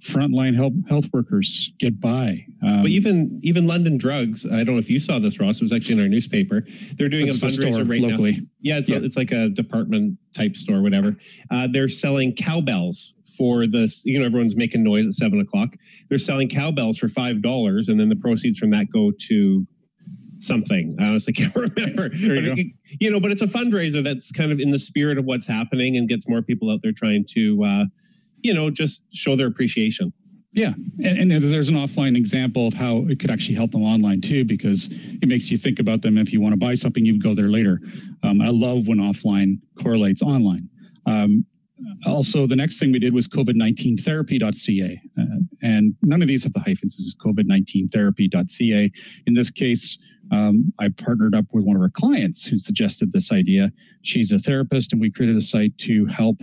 frontline 0.00 0.54
health 0.56 0.72
health 0.88 1.06
workers 1.12 1.72
get 1.78 2.00
by. 2.00 2.44
Um, 2.62 2.82
but 2.82 2.90
even 2.90 3.40
even 3.42 3.66
London 3.66 3.98
Drugs, 3.98 4.46
I 4.46 4.64
don't 4.64 4.74
know 4.74 4.78
if 4.78 4.90
you 4.90 5.00
saw 5.00 5.18
this, 5.18 5.38
Ross. 5.38 5.56
It 5.56 5.62
was 5.62 5.72
actually 5.72 5.96
in 5.96 6.00
our 6.00 6.08
newspaper. 6.08 6.64
They're 6.94 7.08
doing 7.08 7.28
a 7.28 7.32
fundraiser 7.32 7.80
a 7.80 7.84
right 7.84 8.00
locally. 8.00 8.32
now. 8.32 8.46
Yeah, 8.60 8.78
it's, 8.78 8.88
yeah. 8.88 8.96
A, 8.96 9.02
it's 9.02 9.16
like 9.16 9.32
a 9.32 9.48
department 9.48 10.18
type 10.34 10.56
store, 10.56 10.82
whatever. 10.82 11.16
Uh, 11.50 11.68
they're 11.72 11.88
selling 11.88 12.34
cowbells 12.34 13.14
for 13.36 13.66
the 13.66 13.94
you 14.04 14.18
know 14.18 14.26
everyone's 14.26 14.56
making 14.56 14.82
noise 14.82 15.06
at 15.06 15.14
seven 15.14 15.40
o'clock. 15.40 15.70
They're 16.08 16.18
selling 16.18 16.48
cowbells 16.48 16.98
for 16.98 17.08
five 17.08 17.42
dollars, 17.42 17.88
and 17.88 18.00
then 18.00 18.08
the 18.08 18.16
proceeds 18.16 18.58
from 18.58 18.70
that 18.70 18.90
go 18.92 19.12
to 19.28 19.66
something. 20.38 20.96
I 20.98 21.04
honestly 21.04 21.32
can't 21.34 21.54
remember. 21.54 22.08
You, 22.14 22.52
it, 22.52 22.66
you, 23.00 23.10
know, 23.10 23.20
but 23.20 23.30
it's 23.30 23.42
a 23.42 23.46
fundraiser 23.46 24.02
that's 24.02 24.32
kind 24.32 24.50
of 24.50 24.60
in 24.60 24.70
the 24.70 24.78
spirit 24.78 25.18
of 25.18 25.24
what's 25.24 25.46
happening 25.46 25.96
and 25.96 26.08
gets 26.08 26.28
more 26.28 26.42
people 26.42 26.70
out 26.70 26.80
there 26.82 26.92
trying 26.92 27.24
to. 27.34 27.64
Uh, 27.64 27.84
you 28.42 28.54
know, 28.54 28.70
just 28.70 29.14
show 29.14 29.36
their 29.36 29.46
appreciation. 29.46 30.12
Yeah, 30.52 30.74
and, 31.04 31.18
and, 31.18 31.30
there's 31.30 31.68
an 31.68 31.76
offline 31.76 32.16
example 32.16 32.66
of 32.66 32.74
how 32.74 33.06
it 33.08 33.20
could 33.20 33.30
actually 33.30 33.54
help 33.54 33.70
them 33.70 33.84
online 33.84 34.20
too, 34.20 34.44
because 34.44 34.88
it 34.90 35.28
makes 35.28 35.48
you 35.48 35.56
think 35.56 35.78
about 35.78 36.02
them. 36.02 36.18
If 36.18 36.32
you 36.32 36.40
want 36.40 36.54
to 36.54 36.58
buy 36.58 36.74
something, 36.74 37.04
you 37.06 37.12
can 37.12 37.20
go 37.20 37.36
there 37.36 37.48
later. 37.48 37.80
Um, 38.24 38.40
I 38.40 38.48
love 38.48 38.88
when 38.88 38.98
offline 38.98 39.58
correlates 39.80 40.22
online. 40.22 40.68
Um, 41.06 41.46
also, 42.04 42.46
the 42.46 42.56
next 42.56 42.78
thing 42.78 42.90
we 42.92 42.98
did 42.98 43.14
was 43.14 43.28
COVID19therapy.ca. 43.28 45.00
Uh, 45.18 45.24
and 45.62 45.94
none 46.02 46.20
of 46.20 46.28
these 46.28 46.42
have 46.42 46.52
the 46.52 46.60
hyphens. 46.60 46.96
This 46.96 47.06
is 47.06 47.16
COVID19therapy.ca. 47.24 48.92
In 49.26 49.34
this 49.34 49.50
case, 49.50 49.98
um, 50.32 50.72
I 50.78 50.88
partnered 50.88 51.34
up 51.34 51.46
with 51.52 51.64
one 51.64 51.76
of 51.76 51.82
our 51.82 51.90
clients 51.90 52.44
who 52.44 52.58
suggested 52.58 53.12
this 53.12 53.32
idea. 53.32 53.70
She's 54.02 54.32
a 54.32 54.38
therapist, 54.38 54.92
and 54.92 55.00
we 55.00 55.10
created 55.10 55.36
a 55.36 55.40
site 55.40 55.76
to 55.78 56.06
help 56.06 56.42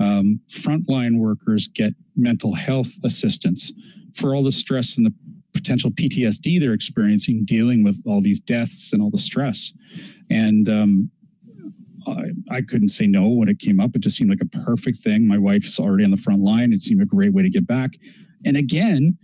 um, 0.00 0.40
frontline 0.48 1.18
workers 1.18 1.68
get 1.68 1.94
mental 2.16 2.54
health 2.54 2.92
assistance 3.04 3.72
for 4.14 4.34
all 4.34 4.42
the 4.42 4.52
stress 4.52 4.96
and 4.96 5.06
the 5.06 5.14
potential 5.52 5.90
PTSD 5.90 6.60
they're 6.60 6.72
experiencing 6.72 7.44
dealing 7.44 7.84
with 7.84 8.00
all 8.06 8.22
these 8.22 8.40
deaths 8.40 8.92
and 8.92 9.02
all 9.02 9.10
the 9.10 9.18
stress. 9.18 9.72
And 10.30 10.68
um, 10.68 11.10
I, 12.06 12.30
I, 12.50 12.62
couldn't 12.62 12.90
say 12.90 13.06
no 13.06 13.28
when 13.28 13.48
it 13.48 13.58
came 13.58 13.80
up. 13.80 13.94
It 13.94 14.00
just 14.00 14.16
seemed 14.16 14.30
like 14.30 14.40
a 14.40 14.64
perfect 14.64 14.98
thing. 14.98 15.26
My 15.26 15.38
wife's 15.38 15.78
already 15.78 16.04
on 16.04 16.10
the 16.10 16.16
front 16.16 16.40
line. 16.40 16.72
It 16.72 16.82
seemed 16.82 17.02
a 17.02 17.06
great 17.06 17.32
way 17.32 17.42
to 17.42 17.50
get 17.50 17.66
back. 17.66 17.90
And 18.44 18.56
again, 18.56 19.18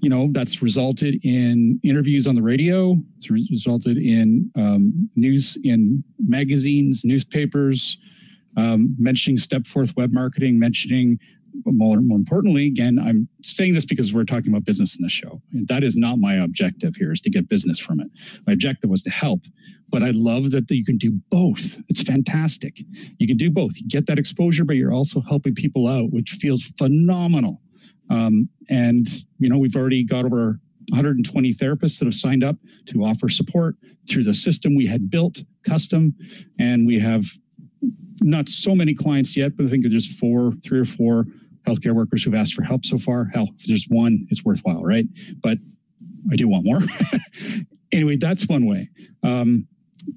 you 0.00 0.08
know, 0.08 0.28
that's 0.32 0.62
resulted 0.62 1.20
in 1.24 1.80
interviews 1.84 2.26
on 2.26 2.34
the 2.34 2.42
radio. 2.42 2.96
It's 3.16 3.30
resulted 3.30 3.98
in 3.98 4.50
um, 4.56 5.10
news 5.16 5.56
in 5.62 6.02
magazines, 6.18 7.02
newspapers, 7.04 7.98
um, 8.56 8.94
mentioning 8.98 9.36
Stepforth 9.36 9.96
web 9.96 10.12
marketing, 10.12 10.58
mentioning 10.58 11.18
more, 11.66 12.00
more 12.00 12.18
importantly, 12.18 12.66
again, 12.66 12.98
I'm 12.98 13.28
saying 13.42 13.74
this 13.74 13.84
because 13.84 14.12
we're 14.12 14.24
talking 14.24 14.50
about 14.50 14.64
business 14.64 14.96
in 14.96 15.02
the 15.02 15.10
show. 15.10 15.40
And 15.52 15.66
that 15.68 15.84
is 15.84 15.96
not 15.96 16.18
my 16.18 16.36
objective 16.36 16.94
here 16.96 17.12
is 17.12 17.20
to 17.22 17.30
get 17.30 17.48
business 17.48 17.78
from 17.78 18.00
it. 18.00 18.08
My 18.46 18.52
objective 18.54 18.90
was 18.90 19.02
to 19.02 19.10
help. 19.10 19.40
But 19.90 20.02
I 20.02 20.10
love 20.12 20.50
that 20.52 20.70
you 20.70 20.84
can 20.84 20.98
do 20.98 21.18
both. 21.30 21.78
It's 21.88 22.02
fantastic. 22.02 22.80
You 23.18 23.26
can 23.26 23.36
do 23.36 23.50
both. 23.50 23.72
You 23.76 23.88
get 23.88 24.06
that 24.06 24.18
exposure, 24.18 24.64
but 24.64 24.76
you're 24.76 24.94
also 24.94 25.20
helping 25.20 25.54
people 25.54 25.86
out, 25.86 26.10
which 26.10 26.38
feels 26.40 26.62
phenomenal. 26.78 27.60
Um, 28.10 28.46
and, 28.68 29.06
you 29.38 29.48
know, 29.48 29.58
we've 29.58 29.76
already 29.76 30.04
got 30.04 30.24
over 30.24 30.58
120 30.88 31.54
therapists 31.54 31.98
that 31.98 32.06
have 32.06 32.14
signed 32.14 32.44
up 32.44 32.56
to 32.86 33.04
offer 33.04 33.28
support 33.28 33.76
through 34.08 34.24
the 34.24 34.34
system 34.34 34.74
we 34.74 34.86
had 34.86 35.10
built 35.10 35.38
custom. 35.68 36.14
And 36.58 36.86
we 36.86 36.98
have 36.98 37.24
not 38.20 38.48
so 38.48 38.74
many 38.74 38.94
clients 38.94 39.36
yet, 39.36 39.56
but 39.56 39.66
I 39.66 39.68
think 39.68 39.84
there's 39.88 40.18
four, 40.18 40.52
three 40.64 40.80
or 40.80 40.84
four 40.84 41.26
healthcare 41.66 41.94
workers 41.94 42.24
who've 42.24 42.34
asked 42.34 42.54
for 42.54 42.62
help 42.62 42.84
so 42.84 42.98
far. 42.98 43.26
Hell, 43.26 43.48
if 43.58 43.66
there's 43.66 43.86
one, 43.88 44.26
it's 44.30 44.44
worthwhile, 44.44 44.82
right? 44.82 45.06
But 45.42 45.58
I 46.30 46.36
do 46.36 46.48
want 46.48 46.64
more. 46.64 46.78
anyway, 47.92 48.16
that's 48.16 48.48
one 48.48 48.66
way. 48.66 48.88
Um, 49.22 49.66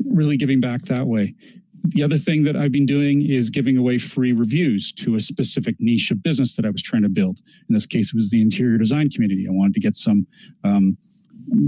really 0.06 0.38
giving 0.38 0.60
back 0.60 0.82
that 0.84 1.06
way. 1.06 1.36
The 1.90 2.02
other 2.02 2.18
thing 2.18 2.44
that 2.44 2.56
I've 2.56 2.72
been 2.72 2.88
doing 2.88 3.30
is 3.30 3.52
giving 3.52 3.78
away 3.78 4.00
free 4.00 4.34
reviews 4.34 4.92
to 4.94 5.16
a 5.16 5.20
specific 5.20 5.76
niche 5.80 6.10
of 6.10 6.24
business 6.24 6.56
that 6.56 6.66
I 6.66 6.72
was 6.72 6.82
trying 6.82 7.04
to 7.04 7.10
build. 7.10 7.42
In 7.70 7.74
this 7.74 7.86
case, 7.86 8.10
it 8.10 8.16
was 8.16 8.32
the 8.32 8.42
interior 8.42 8.80
design 8.80 9.10
community. 9.10 9.46
I 9.48 9.52
wanted 9.52 9.76
to 9.76 9.80
get 9.80 9.96
some 9.96 10.26
um, 10.64 10.98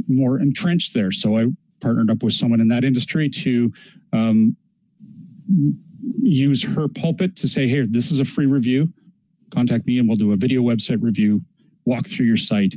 more 0.08 0.39
entrenched 0.39 0.96
there. 0.96 1.12
So 1.12 1.38
I 1.38 1.46
partnered 1.82 2.10
up 2.10 2.24
with 2.24 2.34
someone 2.34 2.62
in 2.62 2.68
that 2.70 2.84
industry 2.84 3.30
to 3.30 3.72
um, 4.12 4.58
use 6.22 6.63
her 6.63 6.88
pulpit 6.88 7.36
to 7.38 7.48
say, 7.48 7.68
here, 7.68 7.86
this 7.88 8.12
is 8.12 8.20
a 8.20 8.25
free 8.25 8.46
review. 8.46 8.92
Contact 9.54 9.86
me 9.88 10.00
and 10.00 10.08
we'll 10.08 10.18
do 10.18 10.34
a 10.34 10.36
video 10.36 10.62
website 10.62 11.01
review, 11.01 11.42
walk 11.86 12.08
through 12.08 12.25
your 12.25 12.38
site. 12.38 12.75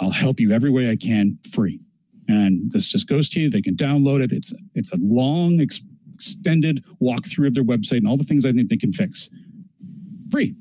I'll 0.00 0.10
help 0.10 0.40
you 0.40 0.52
every 0.52 0.70
way 0.70 0.90
I 0.90 0.96
can 0.96 1.38
free. 1.52 1.80
And 2.28 2.70
this 2.72 2.90
just 2.90 3.08
goes 3.08 3.28
to 3.30 3.40
you. 3.40 3.50
They 3.50 3.62
can 3.62 3.76
download 3.76 4.22
it. 4.22 4.32
It's 4.32 4.52
it's 4.74 4.92
a 4.92 4.96
long, 4.96 5.60
ex- 5.60 5.84
extended 6.14 6.84
walkthrough 7.00 7.48
of 7.48 7.54
their 7.54 7.64
website 7.64 7.98
and 7.98 8.08
all 8.08 8.16
the 8.16 8.24
things 8.24 8.44
I 8.44 8.52
think 8.52 8.68
they 8.68 8.76
can 8.76 8.92
fix. 8.92 9.30
Free. 10.30 10.56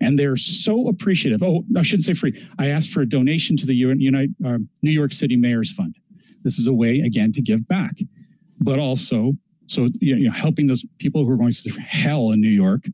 And 0.00 0.18
they're 0.18 0.36
so 0.36 0.88
appreciative. 0.88 1.42
Oh, 1.42 1.64
I 1.76 1.82
shouldn't 1.82 2.04
say 2.04 2.12
free. 2.12 2.46
I 2.58 2.68
asked 2.68 2.92
for 2.92 3.00
a 3.00 3.08
donation 3.08 3.56
to 3.56 3.66
the 3.66 3.84
uh, 4.44 4.58
New 4.82 4.90
York 4.90 5.12
City 5.12 5.36
Mayor's 5.36 5.72
Fund. 5.72 5.96
This 6.42 6.58
is 6.58 6.66
a 6.66 6.72
way, 6.72 7.00
again, 7.00 7.32
to 7.32 7.40
give 7.40 7.66
back, 7.66 7.94
but 8.60 8.78
also 8.78 9.32
so 9.66 9.88
you 10.00 10.16
know, 10.16 10.32
helping 10.32 10.66
those 10.66 10.84
people 10.98 11.24
who 11.24 11.30
are 11.30 11.36
going 11.36 11.52
through 11.52 11.80
hell 11.82 12.32
in 12.32 12.40
New 12.40 12.48
York, 12.48 12.84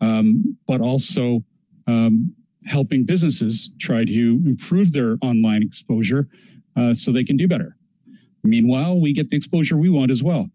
um, 0.00 0.56
but 0.66 0.80
also 0.80 1.44
um, 1.86 2.34
helping 2.66 3.04
businesses 3.04 3.70
try 3.80 4.04
to 4.04 4.42
improve 4.44 4.92
their 4.92 5.16
online 5.22 5.62
exposure 5.62 6.28
uh, 6.76 6.94
so 6.94 7.12
they 7.12 7.24
can 7.24 7.36
do 7.36 7.48
better. 7.48 7.76
Meanwhile, 8.42 9.00
we 9.00 9.12
get 9.12 9.30
the 9.30 9.36
exposure 9.36 9.76
we 9.76 9.90
want 9.90 10.10
as 10.10 10.22
well. 10.22 10.48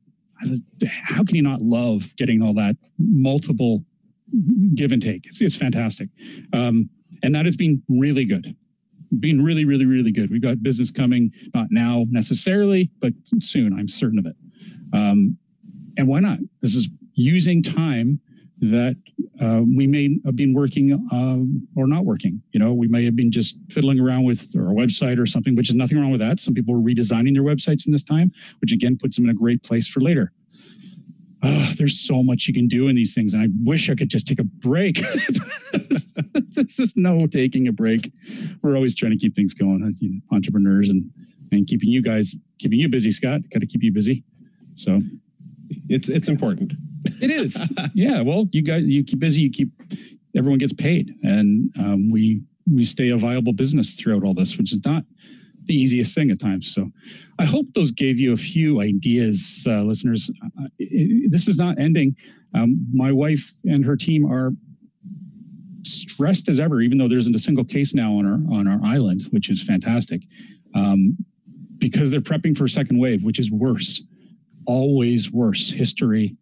how 1.04 1.24
can 1.24 1.36
you 1.36 1.44
not 1.44 1.62
love 1.62 2.16
getting 2.18 2.42
all 2.42 2.54
that 2.56 2.76
multiple 2.98 3.84
give 4.74 4.92
and 4.92 5.02
take? 5.02 5.26
It's, 5.26 5.42
it's 5.42 5.56
fantastic. 5.56 6.10
Um, 6.54 6.90
and 7.24 7.34
that 7.36 7.46
has 7.46 7.56
been 7.56 7.82
really 7.90 8.26
good 8.26 8.56
being 9.20 9.42
really, 9.42 9.66
really, 9.66 9.86
really 9.86 10.12
good. 10.12 10.32
We've 10.32 10.42
got 10.42 10.62
business 10.62 10.92
coming, 10.92 11.32
not 11.54 11.68
now 11.72 12.06
necessarily, 12.10 12.92
but 13.00 13.14
soon. 13.40 13.78
I'm 13.78 13.88
certain 13.88 14.20
of 14.20 14.26
it. 14.26 14.36
Um, 14.94 15.38
and 15.98 16.08
why 16.08 16.20
not? 16.20 16.40
This 16.62 16.76
is 16.76 16.90
using 17.14 17.64
time 17.64 18.20
that 18.60 18.96
uh, 19.42 19.62
we 19.76 19.86
may 19.86 20.18
have 20.26 20.36
been 20.36 20.54
working 20.54 20.94
um, 21.12 21.68
or 21.76 21.88
not 21.88 22.06
working. 22.06 22.42
You 22.52 22.60
know, 22.60 22.74
we 22.74 22.88
may 22.88 23.04
have 23.06 23.16
been 23.16 23.32
just 23.32 23.58
fiddling 23.70 24.00
around 24.00 24.24
with 24.24 24.54
our 24.56 24.74
website 24.74 25.20
or 25.20 25.26
something, 25.26 25.56
which 25.56 25.70
is 25.70 25.76
nothing 25.76 26.00
wrong 26.00 26.12
with 26.12 26.22
that. 26.22 26.40
Some 26.40 26.54
people 26.54 26.74
are 26.74 26.80
redesigning 26.80 27.34
their 27.34 27.44
websites 27.44 27.86
in 27.86 27.92
this 27.92 28.04
time, 28.04 28.32
which 28.62 28.72
again 28.72 28.98
puts 28.98 29.18
them 29.18 29.26
in 29.26 29.32
a 29.32 29.34
great 29.34 29.62
place 29.64 29.88
for 29.88 30.00
later. 30.00 30.32
Uh, 31.44 31.74
there's 31.78 32.00
so 32.00 32.24
much 32.24 32.48
you 32.48 32.54
can 32.54 32.68
do 32.68 32.88
in 32.88 32.96
these 32.96 33.14
things, 33.14 33.34
and 33.34 33.44
I 33.44 33.48
wish 33.64 33.90
I 33.90 33.96
could 33.96 34.10
just 34.10 34.28
take 34.28 34.40
a 34.40 34.44
break. 34.44 35.00
There's 36.56 36.76
just 36.76 36.98
no 36.98 37.28
taking 37.28 37.68
a 37.68 37.72
break. 37.72 38.12
We're 38.64 38.76
always 38.76 38.96
trying 38.96 39.12
to 39.12 39.18
keep 39.18 39.36
things 39.36 39.54
going 39.54 39.86
as 39.88 40.02
you 40.02 40.10
know, 40.10 40.22
entrepreneurs 40.32 40.90
and 40.90 41.12
and 41.52 41.68
keeping 41.68 41.90
you 41.90 42.02
guys 42.02 42.34
keeping 42.58 42.80
you 42.80 42.90
busy, 42.90 43.12
Scott. 43.12 43.42
Got 43.54 43.60
to 43.60 43.68
keep 43.68 43.84
you 43.84 43.92
busy. 43.92 44.24
So 44.76 45.00
it's 45.90 46.10
it's 46.10 46.28
important. 46.28 46.74
It 47.22 47.32
is. 47.32 47.72
yeah. 47.94 48.22
Well, 48.22 48.48
you 48.52 48.62
guys 48.62 48.84
you 48.86 49.04
keep 49.04 49.20
busy. 49.20 49.44
You 49.44 49.52
keep 49.52 49.70
everyone 50.36 50.60
gets 50.60 50.74
paid, 50.74 51.14
and 51.24 51.72
um, 51.80 52.12
we 52.12 52.42
we 52.72 52.84
stay 52.84 53.10
a 53.10 53.18
viable 53.18 53.54
business 53.54 53.96
throughout 53.96 54.24
all 54.24 54.34
this, 54.34 54.58
which 54.58 54.72
is 54.72 54.84
not 54.86 55.04
the 55.66 55.74
easiest 55.74 56.14
thing 56.14 56.30
at 56.32 56.40
times. 56.40 56.74
So 56.74 56.92
I 57.40 57.46
hope 57.46 57.66
those 57.74 57.92
gave 57.92 58.20
you 58.20 58.34
a 58.34 58.38
few 58.38 58.82
ideas, 58.82 59.66
uh, 59.68 59.82
listeners. 59.82 60.32
Uh, 60.44 60.68
it, 60.78 61.32
this 61.32 61.48
is 61.48 61.58
not 61.58 61.80
ending. 61.80 62.16
Um, 62.54 62.86
my 62.94 63.12
wife 63.12 63.52
and 63.64 63.84
her 63.84 63.96
team 63.96 64.26
are 64.32 64.52
stressed 65.84 66.50
as 66.50 66.60
ever, 66.60 66.82
even 66.82 66.98
though 66.98 67.08
there 67.08 67.18
isn't 67.18 67.36
a 67.36 67.40
single 67.40 67.66
case 67.66 67.94
now 67.94 68.14
on 68.14 68.26
our 68.26 68.58
on 68.58 68.68
our 68.68 68.80
island, 68.84 69.24
which 69.32 69.50
is 69.50 69.64
fantastic, 69.64 70.22
um, 70.74 71.18
because 71.78 72.12
they're 72.12 72.22
prepping 72.22 72.58
for 72.58 72.66
a 72.66 72.70
second 72.70 73.00
wave, 73.00 73.24
which 73.24 73.40
is 73.40 73.52
worse, 73.52 74.04
always 74.68 75.32
worse. 75.32 75.72
History 75.72 76.36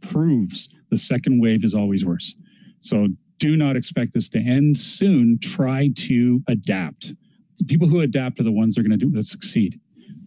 proves 0.00 0.68
the 0.90 0.98
second 0.98 1.40
wave 1.40 1.64
is 1.64 1.74
always 1.74 2.04
worse. 2.04 2.34
So 2.80 3.08
do 3.38 3.56
not 3.56 3.76
expect 3.76 4.14
this 4.14 4.28
to 4.30 4.38
end 4.38 4.78
soon. 4.78 5.38
Try 5.40 5.90
to 5.96 6.42
adapt. 6.48 7.14
The 7.58 7.64
people 7.64 7.88
who 7.88 8.00
adapt 8.00 8.40
are 8.40 8.44
the 8.44 8.52
ones 8.52 8.74
that 8.74 8.80
are 8.80 8.88
going 8.88 8.98
to 8.98 9.06
do 9.06 9.10
that 9.12 9.26
succeed. 9.26 9.80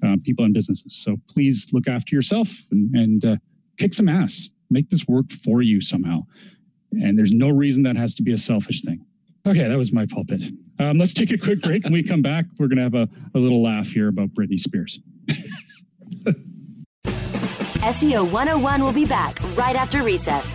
Uh, 0.03 0.15
people 0.24 0.46
and 0.46 0.53
businesses. 0.53 0.96
So 1.03 1.17
please 1.29 1.70
look 1.74 1.88
after 1.88 2.15
yourself 2.15 2.50
and, 2.72 2.96
and 2.96 3.25
uh, 3.25 3.36
kick 3.77 3.93
some 3.93 4.10
ass. 4.10 4.50
Make 4.70 4.89
this 4.89 5.08
work 5.08 5.29
for 5.43 5.62
you 5.62 5.81
somehow. 5.81 6.25
And 6.91 7.17
there's 7.17 7.31
no 7.31 7.50
reason 7.50 7.84
that 7.84 7.96
has 7.96 8.15
to 8.15 8.24
be 8.24 8.34
a 8.34 8.38
selfish 8.38 8.81
thing. 8.81 9.05
Okay, 9.48 9.67
that 9.67 9.77
was 9.77 9.91
my 9.91 10.05
pulpit. 10.05 10.43
Um, 10.79 10.98
let's 10.98 11.13
take 11.13 11.31
a 11.31 11.38
quick 11.38 11.62
break. 11.62 11.84
When 11.84 11.93
we 11.93 12.03
come 12.03 12.22
back, 12.22 12.46
we're 12.60 12.67
going 12.67 12.77
to 12.77 12.84
have 12.84 12.96
a, 12.96 13.08
a 13.36 13.39
little 13.39 13.63
laugh 13.63 13.88
here 13.88 14.08
about 14.08 14.29
Britney 14.29 14.60
Spears. 14.60 15.00
SEO 17.81 18.31
101 18.31 18.83
will 18.83 18.93
be 18.93 19.05
back 19.05 19.41
right 19.57 19.75
after 19.75 20.03
recess. 20.03 20.45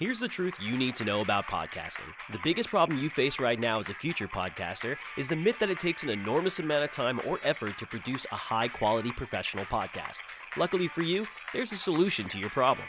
Here's 0.00 0.18
the 0.18 0.26
truth 0.26 0.54
you 0.60 0.76
need 0.76 0.96
to 0.96 1.04
know 1.04 1.20
about 1.20 1.44
podcasting. 1.46 2.10
The 2.32 2.40
biggest 2.42 2.68
problem 2.68 2.98
you 2.98 3.08
face 3.08 3.38
right 3.38 3.58
now 3.60 3.78
as 3.78 3.88
a 3.88 3.94
future 3.94 4.26
podcaster 4.26 4.96
is 5.16 5.28
the 5.28 5.36
myth 5.36 5.60
that 5.60 5.70
it 5.70 5.78
takes 5.78 6.02
an 6.02 6.10
enormous 6.10 6.58
amount 6.58 6.82
of 6.82 6.90
time 6.90 7.20
or 7.24 7.38
effort 7.44 7.78
to 7.78 7.86
produce 7.86 8.26
a 8.32 8.36
high 8.36 8.66
quality 8.66 9.12
professional 9.12 9.64
podcast. 9.66 10.16
Luckily 10.56 10.88
for 10.88 11.02
you, 11.02 11.24
there's 11.54 11.70
a 11.70 11.76
solution 11.76 12.28
to 12.30 12.38
your 12.40 12.50
problem. 12.50 12.88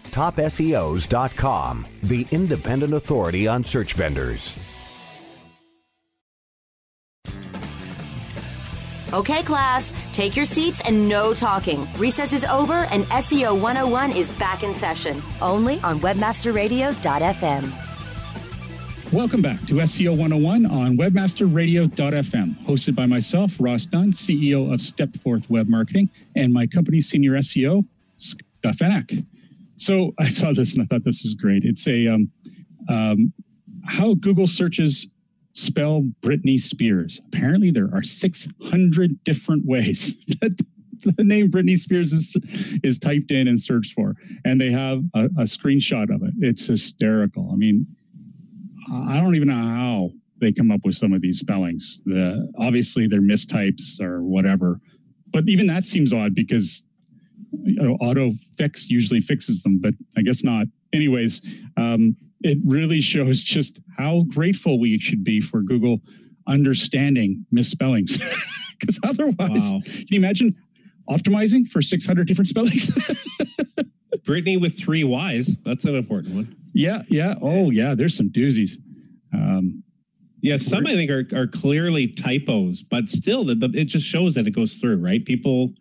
TopSEOs.com, 0.11 1.85
the 2.03 2.27
independent 2.31 2.93
authority 2.93 3.47
on 3.47 3.63
search 3.63 3.93
vendors. 3.93 4.55
Okay, 9.13 9.43
class, 9.43 9.91
take 10.13 10.37
your 10.37 10.45
seats 10.45 10.81
and 10.85 11.09
no 11.09 11.33
talking. 11.33 11.85
Recess 11.97 12.31
is 12.31 12.45
over 12.45 12.85
and 12.91 13.03
SEO 13.05 13.59
101 13.59 14.13
is 14.13 14.29
back 14.31 14.63
in 14.63 14.73
session, 14.73 15.21
only 15.41 15.81
on 15.81 15.99
webmasterradio.fm. 15.99 17.73
Welcome 19.11 19.41
back 19.41 19.59
to 19.67 19.73
SEO 19.73 20.11
101 20.11 20.65
on 20.65 20.95
webmasterradio.fm, 20.95 22.65
hosted 22.65 22.95
by 22.95 23.05
myself, 23.05 23.51
Ross 23.59 23.85
Dunn, 23.85 24.13
CEO 24.13 24.73
of 24.73 24.79
Stepforth 24.79 25.49
Web 25.49 25.67
Marketing, 25.67 26.09
and 26.37 26.53
my 26.53 26.65
company's 26.65 27.09
senior 27.09 27.33
SEO, 27.33 27.83
Scott 28.15 28.75
Van 28.75 28.91
Achte. 28.91 29.25
So 29.81 30.13
I 30.19 30.27
saw 30.27 30.53
this 30.53 30.75
and 30.75 30.83
I 30.83 30.85
thought 30.85 31.03
this 31.03 31.23
was 31.23 31.33
great. 31.33 31.63
It's 31.65 31.87
a 31.87 32.05
um, 32.05 32.31
um, 32.87 33.33
how 33.83 34.13
Google 34.13 34.45
searches 34.45 35.11
spell 35.53 36.07
Britney 36.21 36.59
Spears. 36.59 37.19
Apparently, 37.27 37.71
there 37.71 37.89
are 37.91 38.03
600 38.03 39.23
different 39.23 39.65
ways 39.65 40.23
that 40.41 40.55
the 41.17 41.23
name 41.23 41.49
Britney 41.49 41.75
Spears 41.75 42.13
is 42.13 42.37
is 42.83 42.99
typed 42.99 43.31
in 43.31 43.47
and 43.47 43.59
searched 43.59 43.93
for, 43.93 44.15
and 44.45 44.61
they 44.61 44.71
have 44.71 45.03
a, 45.15 45.25
a 45.25 45.45
screenshot 45.45 46.13
of 46.13 46.21
it. 46.21 46.33
It's 46.41 46.67
hysterical. 46.67 47.49
I 47.51 47.55
mean 47.55 47.87
I 48.93 49.19
don't 49.19 49.35
even 49.35 49.47
know 49.47 49.55
how 49.55 50.11
they 50.39 50.51
come 50.51 50.69
up 50.69 50.81
with 50.83 50.93
some 50.93 51.11
of 51.11 51.21
these 51.21 51.39
spellings. 51.39 52.03
The 52.05 52.51
obviously 52.59 53.07
they're 53.07 53.19
mistypes 53.19 53.99
or 53.99 54.21
whatever, 54.21 54.79
but 55.33 55.49
even 55.49 55.65
that 55.67 55.85
seems 55.85 56.13
odd 56.13 56.35
because 56.35 56.83
you 57.63 57.81
know, 57.81 57.93
auto 57.95 58.31
fix 58.57 58.89
usually 58.89 59.19
fixes 59.19 59.63
them, 59.63 59.79
but 59.79 59.93
I 60.17 60.21
guess 60.21 60.43
not. 60.43 60.67
Anyways, 60.93 61.41
um, 61.77 62.15
it 62.41 62.57
really 62.65 63.01
shows 63.01 63.43
just 63.43 63.81
how 63.97 64.25
grateful 64.29 64.79
we 64.79 64.99
should 64.99 65.23
be 65.23 65.41
for 65.41 65.61
Google 65.61 66.01
understanding 66.47 67.45
misspellings. 67.51 68.21
Because 68.81 68.99
otherwise, 69.03 69.71
wow. 69.71 69.81
can 69.85 70.07
you 70.09 70.17
imagine 70.17 70.55
optimizing 71.07 71.67
for 71.67 71.83
600 71.83 72.27
different 72.27 72.47
spellings? 72.47 72.89
Brittany 74.25 74.57
with 74.57 74.75
three 74.75 75.03
Y's. 75.03 75.55
That's 75.63 75.85
an 75.85 75.95
important 75.95 76.33
one. 76.33 76.55
Yeah, 76.73 77.03
yeah. 77.07 77.35
Oh, 77.43 77.69
yeah. 77.69 77.93
There's 77.93 78.17
some 78.17 78.29
doozies. 78.29 78.71
Um, 79.33 79.83
yeah, 80.41 80.57
some 80.57 80.87
I 80.87 80.93
think 80.93 81.11
are, 81.11 81.27
are 81.35 81.45
clearly 81.45 82.07
typos, 82.07 82.81
but 82.81 83.07
still, 83.07 83.45
the, 83.45 83.53
the, 83.53 83.71
it 83.75 83.85
just 83.85 84.07
shows 84.07 84.33
that 84.33 84.47
it 84.47 84.51
goes 84.51 84.75
through, 84.75 84.97
right? 84.97 85.23
People 85.23 85.73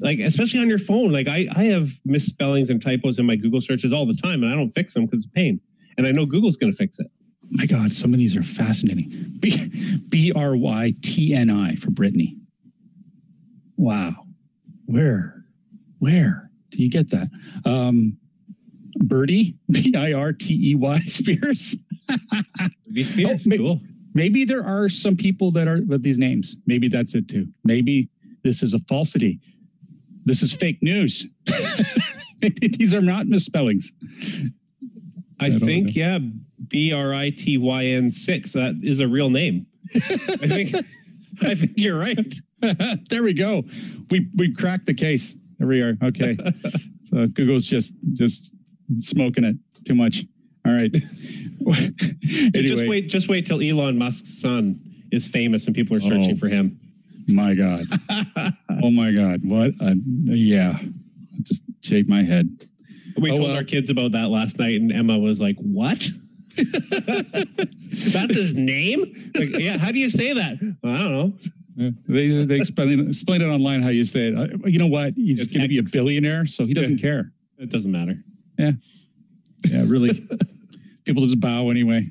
like 0.00 0.18
especially 0.18 0.60
on 0.60 0.68
your 0.68 0.78
phone. 0.78 1.12
Like 1.12 1.28
I, 1.28 1.48
I 1.54 1.64
have 1.64 1.88
misspellings 2.04 2.70
and 2.70 2.82
typos 2.82 3.18
in 3.18 3.26
my 3.26 3.36
Google 3.36 3.60
searches 3.60 3.92
all 3.92 4.06
the 4.06 4.16
time, 4.16 4.42
and 4.42 4.52
I 4.52 4.56
don't 4.56 4.70
fix 4.72 4.94
them 4.94 5.06
because 5.06 5.24
it's 5.24 5.32
pain. 5.32 5.60
And 5.96 6.06
I 6.06 6.12
know 6.12 6.26
Google's 6.26 6.56
going 6.56 6.72
to 6.72 6.76
fix 6.76 6.98
it. 7.00 7.10
My 7.50 7.66
God, 7.66 7.92
some 7.92 8.12
of 8.12 8.18
these 8.18 8.36
are 8.36 8.42
fascinating. 8.42 9.10
B- 9.40 10.02
b-r-y-t-n-i 10.08 11.74
for 11.76 11.90
Brittany. 11.90 12.36
Wow, 13.76 14.12
where, 14.86 15.44
where 15.98 16.50
do 16.70 16.82
you 16.82 16.90
get 16.90 17.10
that? 17.10 17.28
Um, 17.64 18.16
Birdie, 18.96 19.56
B 19.70 19.94
I 19.96 20.12
R 20.12 20.32
T 20.32 20.70
E 20.70 20.74
Y 20.74 20.98
Spears. 21.00 21.76
Spears, 23.02 23.46
oh, 23.50 23.56
cool. 23.56 23.80
Maybe 24.14 24.44
there 24.44 24.64
are 24.64 24.88
some 24.88 25.16
people 25.16 25.50
that 25.52 25.68
are 25.68 25.80
with 25.86 26.02
these 26.02 26.18
names. 26.18 26.56
Maybe 26.66 26.88
that's 26.88 27.14
it 27.14 27.28
too. 27.28 27.46
Maybe 27.64 28.08
this 28.42 28.62
is 28.62 28.74
a 28.74 28.80
falsity. 28.80 29.40
This 30.28 30.42
is 30.42 30.54
fake 30.54 30.82
news. 30.82 31.26
these 32.40 32.94
are 32.94 33.00
not 33.00 33.26
misspellings. 33.26 33.92
I, 35.40 35.46
I 35.46 35.58
think, 35.58 35.86
know. 35.86 35.92
yeah, 35.94 36.18
B 36.68 36.92
R 36.92 37.14
I 37.14 37.30
T 37.30 37.58
Y 37.58 37.84
N 37.84 38.10
six. 38.10 38.52
That 38.52 38.74
is 38.82 39.00
a 39.00 39.08
real 39.08 39.30
name. 39.30 39.66
I 39.94 40.46
think. 40.46 40.74
I 41.42 41.54
think 41.54 41.72
you're 41.76 41.98
right. 41.98 42.34
there 43.10 43.22
we 43.22 43.32
go. 43.32 43.62
We 44.10 44.28
we 44.36 44.52
cracked 44.52 44.86
the 44.86 44.94
case. 44.94 45.36
There 45.58 45.68
we 45.68 45.80
are. 45.80 45.96
Okay. 46.02 46.36
so 47.02 47.26
Google's 47.28 47.66
just 47.66 47.94
just 48.12 48.52
smoking 48.98 49.44
it 49.44 49.56
too 49.84 49.94
much. 49.94 50.24
All 50.66 50.72
right. 50.72 50.94
anyway. 51.64 52.52
Just 52.52 52.88
wait. 52.88 53.08
Just 53.08 53.28
wait 53.28 53.46
till 53.46 53.62
Elon 53.62 53.96
Musk's 53.96 54.40
son 54.40 54.80
is 55.10 55.26
famous 55.26 55.66
and 55.66 55.74
people 55.74 55.96
are 55.96 56.00
searching 56.00 56.34
oh, 56.34 56.38
for 56.38 56.48
him. 56.48 56.78
My 57.28 57.54
God. 57.54 57.84
oh 58.82 58.90
my 58.90 59.12
God. 59.12 59.40
What? 59.44 59.72
A, 59.80 59.94
yeah. 60.24 60.78
Just 61.42 61.62
shake 61.82 62.08
my 62.08 62.22
head. 62.22 62.66
We 63.16 63.30
oh, 63.30 63.38
told 63.38 63.50
our 63.50 63.64
kids 63.64 63.90
about 63.90 64.12
that 64.12 64.28
last 64.28 64.58
night, 64.58 64.80
and 64.80 64.92
Emma 64.92 65.18
was 65.18 65.40
like, 65.40 65.56
"What? 65.58 66.06
That's 66.56 68.34
his 68.34 68.54
name? 68.54 69.12
Like, 69.34 69.58
yeah. 69.58 69.76
How 69.76 69.90
do 69.90 69.98
you 69.98 70.08
say 70.08 70.32
that? 70.34 70.58
Well, 70.82 70.94
I 70.94 70.98
don't 70.98 71.12
know." 71.12 71.32
Yeah, 71.76 71.90
they 72.08 72.26
they 72.26 72.56
explain, 72.56 73.08
explain 73.08 73.40
it 73.40 73.46
online 73.46 73.82
how 73.82 73.90
you 73.90 74.04
say 74.04 74.28
it. 74.28 74.36
Uh, 74.36 74.66
you 74.66 74.78
know 74.78 74.86
what? 74.86 75.14
He's 75.14 75.46
going 75.46 75.62
to 75.62 75.68
be 75.68 75.78
a 75.78 75.82
billionaire, 75.82 76.44
so 76.46 76.66
he 76.66 76.74
doesn't 76.74 76.98
yeah. 76.98 77.02
care. 77.02 77.32
It 77.58 77.70
doesn't 77.70 77.90
matter. 77.90 78.14
Yeah. 78.58 78.72
Yeah, 79.64 79.84
really. 79.86 80.28
People 81.04 81.24
just 81.24 81.40
bow 81.40 81.70
anyway. 81.70 82.10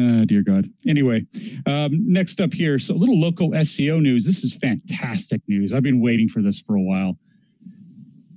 Uh, 0.00 0.24
dear 0.24 0.42
God. 0.42 0.66
Anyway, 0.86 1.26
um, 1.66 1.90
next 2.10 2.40
up 2.40 2.54
here, 2.54 2.78
so 2.78 2.94
a 2.94 2.96
little 2.96 3.20
local 3.20 3.50
SEO 3.50 4.00
news. 4.00 4.24
This 4.24 4.44
is 4.44 4.54
fantastic 4.54 5.42
news. 5.46 5.74
I've 5.74 5.82
been 5.82 6.00
waiting 6.00 6.26
for 6.26 6.40
this 6.40 6.58
for 6.58 6.74
a 6.74 6.80
while. 6.80 7.18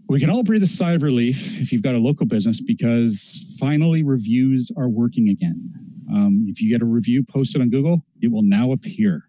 We 0.09 0.19
can 0.19 0.29
all 0.29 0.43
breathe 0.43 0.63
a 0.63 0.67
sigh 0.67 0.91
of 0.91 1.03
relief 1.03 1.61
if 1.61 1.71
you've 1.71 1.81
got 1.81 1.95
a 1.95 1.99
local 1.99 2.25
business 2.25 2.59
because 2.59 3.55
finally 3.59 4.03
reviews 4.03 4.71
are 4.77 4.89
working 4.89 5.29
again. 5.29 5.71
Um, 6.11 6.45
if 6.49 6.61
you 6.61 6.69
get 6.69 6.81
a 6.81 6.85
review 6.85 7.23
posted 7.23 7.61
on 7.61 7.69
Google, 7.69 8.03
it 8.21 8.29
will 8.29 8.43
now 8.43 8.73
appear. 8.73 9.23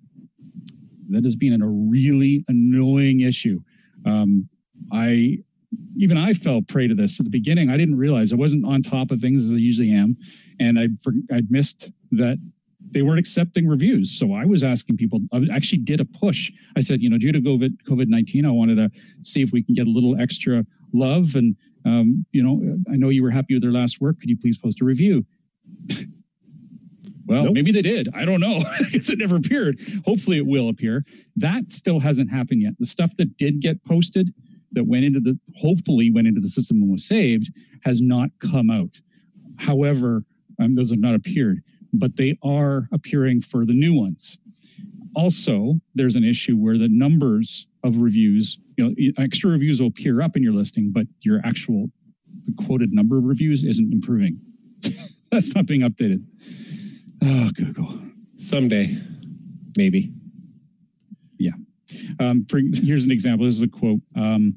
That 1.11 1.25
has 1.25 1.37
been 1.37 1.62
a 1.62 1.68
really 1.68 2.44
annoying 2.49 3.20
issue. 3.20 3.61
Um, 4.05 4.49
I 4.92 5.38
even 5.96 6.16
I 6.16 6.32
fell 6.32 6.62
prey 6.62 6.88
to 6.88 6.94
this 6.94 7.20
at 7.20 7.24
the 7.24 7.30
beginning. 7.30 7.70
I 7.70 7.76
didn't 7.76 7.96
realize 7.96 8.32
I 8.32 8.37
wasn't 8.37 8.64
on 8.66 8.82
top 8.82 9.10
of 9.10 9.20
things 9.20 9.44
as 9.44 9.52
I 9.52 9.56
usually 9.56 9.92
am, 9.92 10.16
and 10.60 10.78
I 10.78 10.88
I'd 11.32 11.50
missed 11.50 11.90
that 12.12 12.38
they 12.90 13.02
weren't 13.02 13.18
accepting 13.18 13.66
reviews. 13.66 14.18
So 14.18 14.32
I 14.32 14.44
was 14.44 14.62
asking 14.62 14.96
people. 14.96 15.20
I 15.32 15.42
actually 15.52 15.80
did 15.80 16.00
a 16.00 16.04
push. 16.04 16.52
I 16.76 16.80
said, 16.80 17.02
you 17.02 17.10
know, 17.10 17.18
due 17.18 17.32
to 17.32 17.40
COVID 17.40 17.76
COVID 17.88 18.08
nineteen, 18.08 18.44
I 18.44 18.50
wanted 18.50 18.76
to 18.76 18.90
see 19.22 19.42
if 19.42 19.52
we 19.52 19.62
can 19.62 19.74
get 19.74 19.87
a 19.87 19.90
little 19.90 20.20
extra 20.20 20.64
love, 20.92 21.34
and 21.34 21.56
um, 21.84 22.24
you 22.32 22.42
know, 22.42 22.78
I 22.92 22.96
know 22.96 23.08
you 23.08 23.22
were 23.22 23.30
happy 23.30 23.54
with 23.54 23.62
their 23.62 23.72
last 23.72 24.00
work. 24.00 24.20
Could 24.20 24.30
you 24.30 24.38
please 24.38 24.58
post 24.58 24.80
a 24.80 24.84
review? 24.84 25.24
Well, 27.26 27.44
nope. 27.44 27.54
maybe 27.54 27.72
they 27.72 27.82
did. 27.82 28.10
I 28.14 28.24
don't 28.24 28.40
know 28.40 28.60
because 28.78 29.08
it 29.08 29.18
never 29.18 29.37
appeared. 29.37 29.80
Hopefully, 30.04 30.38
it 30.38 30.46
will 30.46 30.68
appear. 30.68 31.02
That 31.37 31.70
still 31.70 32.00
hasn't 32.00 32.30
happened 32.30 32.62
yet. 32.62 32.74
The 32.78 32.87
stuff 32.87 33.16
that 33.16 33.37
did 33.37 33.60
get 33.60 33.82
posted 33.84 34.32
that 34.74 34.87
went 34.87 35.04
into 35.04 35.20
the 35.20 35.38
hopefully 35.56 36.10
went 36.10 36.26
into 36.26 36.40
the 36.40 36.48
system 36.48 36.82
and 36.82 36.90
was 36.90 37.06
saved 37.06 37.50
has 37.82 38.00
not 38.00 38.30
come 38.40 38.70
out. 38.70 39.00
However, 39.56 40.24
um, 40.60 40.74
those 40.74 40.90
have 40.90 41.00
not 41.00 41.14
appeared, 41.14 41.62
but 41.92 42.16
they 42.16 42.37
are 42.42 42.88
appearing 42.92 43.40
for 43.40 43.64
the 43.64 43.72
new 43.72 43.94
ones. 43.94 44.38
Also, 45.16 45.80
there's 45.94 46.16
an 46.16 46.24
issue 46.24 46.56
where 46.56 46.76
the 46.76 46.88
numbers 46.88 47.66
of 47.84 47.98
reviews, 47.98 48.58
you 48.76 48.84
know, 48.84 49.12
extra 49.18 49.50
reviews 49.50 49.80
will 49.80 49.88
appear 49.88 50.20
up 50.20 50.37
in 50.37 50.42
your 50.42 50.52
listing, 50.52 50.90
but 50.92 51.06
your 51.20 51.40
actual 51.44 51.88
the 52.44 52.64
quoted 52.66 52.92
number 52.92 53.16
of 53.16 53.24
reviews 53.24 53.64
isn't 53.64 53.92
improving. 53.92 54.38
That's 55.32 55.54
not 55.54 55.66
being 55.66 55.80
updated. 55.80 56.22
Oh, 57.22 57.50
Google. 57.54 57.98
Someday, 58.38 58.96
maybe. 59.76 60.12
Um, 62.20 62.47
for, 62.49 62.61
here's 62.73 63.05
an 63.05 63.11
example. 63.11 63.47
This 63.47 63.57
is 63.57 63.62
a 63.62 63.68
quote. 63.68 64.01
Um, 64.16 64.57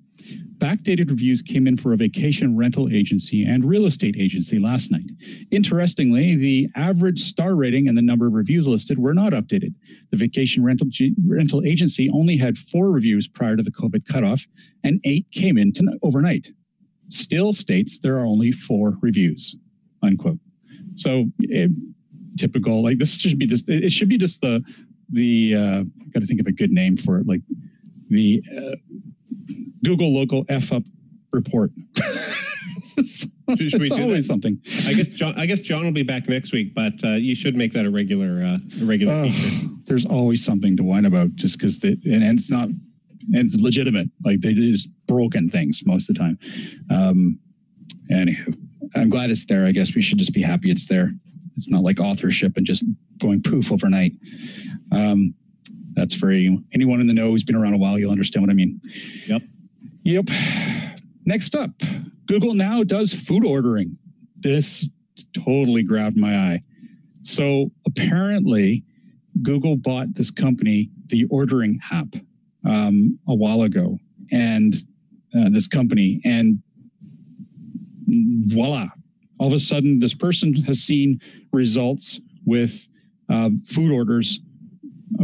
Backdated 0.58 1.10
reviews 1.10 1.44
came 1.44 1.68
in 1.68 1.78
for 1.78 1.94
a 1.94 1.98
vacation 1.98 2.58
rental 2.58 2.90
agency 2.92 3.44
and 3.44 3.64
real 3.64 3.86
estate 3.86 4.16
agency 4.18 4.58
last 4.58 4.92
night. 4.92 5.10
Interestingly, 5.52 6.36
the 6.36 6.68
average 6.76 7.20
star 7.20 7.56
rating 7.56 7.88
and 7.88 7.96
the 7.96 8.02
number 8.02 8.26
of 8.26 8.34
reviews 8.34 8.68
listed 8.68 8.98
were 8.98 9.14
not 9.14 9.34
updated. 9.34 9.76
The 10.10 10.18
vacation 10.18 10.64
rental, 10.64 10.88
G- 10.90 11.14
rental 11.28 11.64
agency 11.64 12.10
only 12.10 12.38
had 12.38 12.58
four 12.58 12.90
reviews 12.90 13.28
prior 13.28 13.56
to 13.56 13.62
the 13.62 13.72
COVID 13.72 14.08
cutoff, 14.08 14.48
and 14.84 15.00
eight 15.04 15.28
came 15.32 15.58
in 15.60 15.72
overnight. 16.02 16.48
Still 17.10 17.54
states 17.54 18.00
there 18.00 18.18
are 18.18 18.26
only 18.26 18.52
four 18.52 18.98
reviews. 19.02 19.56
Unquote. 20.02 20.40
So 20.96 21.26
it, 21.40 21.72
typical. 22.38 22.84
Like 22.84 22.98
this 22.98 23.16
should 23.16 23.38
be 23.38 23.48
just. 23.48 23.70
It 23.70 23.92
should 23.92 24.10
be 24.10 24.18
just 24.18 24.42
the 24.42 24.64
the. 25.10 25.56
Uh, 25.56 25.84
Got 26.14 26.22
to 26.22 26.26
think 26.26 26.40
of 26.40 26.48
a 26.48 26.52
good 26.52 26.72
name 26.72 26.98
for 26.98 27.20
it. 27.20 27.28
Like 27.28 27.42
the. 28.10 28.42
Uh, 28.56 28.76
Google 29.84 30.14
local 30.14 30.46
F 30.50 30.74
up 30.74 30.84
report. 31.32 31.72
it's, 32.98 33.28
always 33.92 34.28
something. 34.28 34.60
I 34.86 34.94
guess 34.94 35.10
John. 35.10 35.34
I 35.38 35.46
guess 35.46 35.62
John 35.62 35.84
will 35.84 35.92
be 35.92 36.04
back 36.04 36.28
next 36.28 36.52
week, 36.52 36.74
but 36.74 36.94
uh, 37.04 37.14
you 37.14 37.36
should 37.36 37.56
make 37.56 37.74
that 37.74 37.86
a 37.86 37.90
regular, 37.90 38.44
uh, 38.44 38.58
a 38.82 38.86
regular 38.86 39.14
uh, 39.14 39.32
feature. 39.32 39.68
There's 39.86 40.06
always 40.06 40.44
something 40.44 40.76
to 40.78 40.84
whine 40.84 41.06
about, 41.06 41.36
just 41.36 41.60
because 41.60 41.82
and, 41.84 42.04
and 42.06 42.38
it's 42.38 42.50
not, 42.50 42.68
and 42.68 42.78
it's 43.36 43.56
legitimate. 43.62 44.10
Like 44.24 44.42
they 44.42 44.54
just 44.54 44.90
broken 45.08 45.50
things 45.50 45.82
most 45.86 46.10
of 46.10 46.16
the 46.16 46.20
time. 46.20 46.40
Um, 46.90 47.40
anywho, 48.12 48.58
I'm 48.96 49.10
glad 49.10 49.30
it's 49.30 49.46
there. 49.46 49.66
I 49.66 49.72
guess 49.72 49.96
we 49.96 50.02
should 50.02 50.18
just 50.18 50.34
be 50.34 50.42
happy 50.42 50.72
it's 50.72 50.88
there. 50.88 51.12
It's 51.56 51.70
not 51.70 51.82
like 51.82 52.00
authorship 52.00 52.58
and 52.58 52.66
just 52.66 52.84
going 53.20 53.42
poof 53.42 53.72
overnight. 53.72 54.12
Um, 54.92 55.34
that's 55.96 56.16
for 56.16 56.32
anyone 56.32 57.02
in 57.02 57.08
the 57.08 57.14
know 57.14 57.32
who's 57.32 57.44
been 57.44 57.56
around 57.56 57.74
a 57.74 57.78
while. 57.78 57.98
You'll 57.98 58.12
understand 58.12 58.44
what 58.44 58.52
I 58.52 58.54
mean. 58.54 58.80
Yep. 59.26 59.42
Yep. 60.04 60.30
Next 61.26 61.56
up, 61.56 61.72
Google 62.28 62.54
now 62.54 62.84
does 62.84 63.14
food 63.14 63.46
ordering. 63.46 63.98
This 64.38 64.88
totally 65.34 65.84
grabbed 65.84 66.16
my 66.16 66.38
eye. 66.38 66.64
So 67.24 67.72
apparently, 67.86 68.84
Google 69.42 69.76
bought 69.76 70.14
this 70.16 70.32
company, 70.32 70.90
the 71.08 71.26
Ordering 71.26 71.80
app, 71.92 72.16
um, 72.66 73.20
a 73.28 73.36
while 73.36 73.64
ago, 73.64 73.98
and 74.32 74.74
uh, 75.38 75.50
this 75.52 75.68
company, 75.68 76.22
and 76.24 76.62
voila! 78.48 78.88
All 79.40 79.48
of 79.48 79.54
a 79.54 79.60
sudden, 79.60 80.00
this 80.00 80.14
person 80.14 80.54
has 80.64 80.82
seen 80.82 81.20
results 81.52 82.22
with 82.46 82.88
uh, 83.30 83.50
food 83.68 83.92
orders 83.92 84.40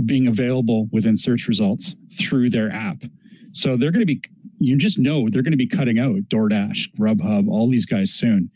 being 0.06 0.28
available 0.28 0.88
within 0.91 1.15
search 1.15 1.48
results 1.48 1.96
through 2.19 2.50
their 2.50 2.72
app. 2.72 3.04
So 3.52 3.78
they're 3.78 3.91
going 3.91 4.06
to 4.06 4.13
be, 4.15 4.22
you 4.60 4.78
just 4.78 4.98
know 4.98 5.28
they're 5.30 5.43
going 5.43 5.52
to 5.52 5.58
be 5.58 5.67
cutting 5.67 6.00
out 6.00 6.15
DoorDash, 6.30 6.96
Grubhub, 6.98 7.50
all 7.50 7.69
these 7.69 7.86
guys 7.86 8.12
soon. 8.12 8.50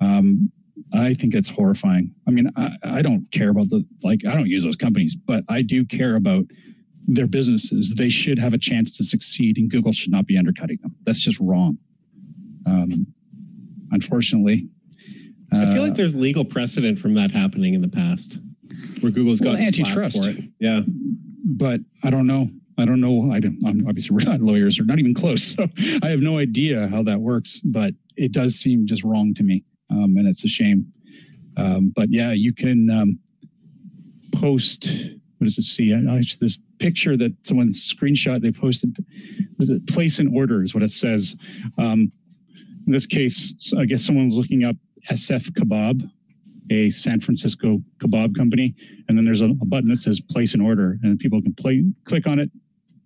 Um, 0.00 0.50
I 0.92 1.14
think 1.14 1.34
it's 1.34 1.48
horrifying. 1.48 2.14
I 2.28 2.30
mean, 2.30 2.50
I, 2.56 2.76
I 2.84 3.02
don't 3.02 3.28
care 3.32 3.50
about 3.50 3.68
the, 3.70 3.84
like, 4.02 4.26
I 4.26 4.34
don't 4.34 4.46
use 4.46 4.62
those 4.62 4.76
companies, 4.76 5.16
but 5.16 5.42
I 5.48 5.62
do 5.62 5.84
care 5.84 6.16
about 6.16 6.44
their 7.06 7.26
businesses. 7.26 7.94
They 7.96 8.08
should 8.08 8.38
have 8.38 8.54
a 8.54 8.58
chance 8.58 8.96
to 8.98 9.04
succeed, 9.04 9.58
and 9.58 9.70
Google 9.70 9.92
should 9.92 10.12
not 10.12 10.26
be 10.26 10.38
undercutting 10.38 10.78
them. 10.82 10.94
That's 11.04 11.20
just 11.20 11.40
wrong. 11.40 11.78
Um, 12.66 13.06
unfortunately, 13.90 14.68
I 15.52 15.72
feel 15.72 15.82
like 15.82 15.92
uh, 15.92 15.96
there's 15.96 16.16
legal 16.16 16.44
precedent 16.44 16.98
from 16.98 17.14
that 17.14 17.30
happening 17.30 17.74
in 17.74 17.80
the 17.80 17.88
past 17.88 18.38
where 19.00 19.12
Google's 19.12 19.40
got 19.40 19.54
well, 19.54 19.62
antitrust 19.62 20.22
for 20.22 20.30
it. 20.30 20.38
Yeah, 20.58 20.82
but 21.44 21.80
I 22.02 22.10
don't 22.10 22.26
know. 22.26 22.46
I 22.78 22.84
don't 22.84 23.00
know. 23.00 23.32
I 23.32 23.40
don't. 23.40 23.58
I'm, 23.66 23.86
obviously, 23.86 24.16
we're 24.16 24.30
not 24.30 24.40
lawyers. 24.40 24.78
We're 24.78 24.86
not 24.86 24.98
even 24.98 25.14
close. 25.14 25.54
So 25.56 25.64
I 26.02 26.08
have 26.08 26.20
no 26.20 26.38
idea 26.38 26.88
how 26.88 27.02
that 27.04 27.20
works. 27.20 27.60
But 27.64 27.94
it 28.16 28.32
does 28.32 28.56
seem 28.56 28.86
just 28.86 29.04
wrong 29.04 29.34
to 29.34 29.42
me, 29.42 29.64
um, 29.90 30.16
and 30.16 30.26
it's 30.26 30.44
a 30.44 30.48
shame. 30.48 30.86
Um, 31.56 31.92
but 31.94 32.08
yeah, 32.10 32.32
you 32.32 32.52
can 32.52 32.90
um, 32.90 33.18
post. 34.34 34.86
what 35.38 35.44
does 35.44 35.58
it 35.58 35.62
see? 35.62 35.92
Actually, 35.92 36.38
this 36.40 36.58
picture 36.78 37.16
that 37.16 37.32
someone 37.42 37.68
screenshot 37.68 38.42
they 38.42 38.50
posted 38.50 38.96
was 39.58 39.70
it 39.70 39.86
place 39.86 40.18
an 40.18 40.34
order 40.34 40.62
is 40.62 40.74
what 40.74 40.82
it 40.82 40.90
says. 40.90 41.36
Um, 41.78 42.10
in 42.86 42.92
this 42.92 43.06
case, 43.06 43.72
I 43.78 43.84
guess 43.84 44.04
someone 44.04 44.26
was 44.26 44.36
looking 44.36 44.64
up 44.64 44.76
SF 45.10 45.50
Kebab, 45.52 46.10
a 46.70 46.90
San 46.90 47.20
Francisco 47.20 47.78
kebab 47.98 48.36
company, 48.36 48.74
and 49.08 49.16
then 49.16 49.24
there's 49.24 49.42
a, 49.42 49.46
a 49.46 49.66
button 49.66 49.88
that 49.88 49.98
says 49.98 50.20
place 50.20 50.54
an 50.54 50.60
order, 50.60 50.98
and 51.02 51.18
people 51.18 51.40
can 51.42 51.54
play, 51.54 51.84
click 52.04 52.26
on 52.26 52.38
it 52.38 52.50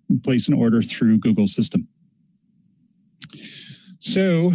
and 0.09 0.23
place 0.23 0.47
an 0.47 0.53
order 0.53 0.81
through 0.81 1.19
Google's 1.19 1.53
system. 1.53 1.87
So 3.99 4.51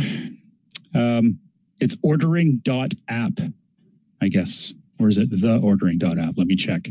um, 0.94 1.38
it's 1.80 1.96
ordering.app, 2.02 3.32
I 4.22 4.28
guess. 4.28 4.74
Or 4.98 5.08
is 5.08 5.18
it 5.18 5.28
the 5.30 5.60
ordering.app? 5.62 6.34
Let 6.36 6.46
me 6.46 6.56
check. 6.56 6.88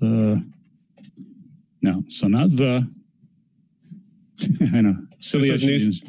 The 0.00 0.44
no, 1.80 2.02
so 2.08 2.26
not 2.26 2.50
the. 2.50 2.88
I 4.74 4.80
know. 4.80 4.96
Silly 5.20 5.50
as 5.50 5.62
news. 5.62 6.02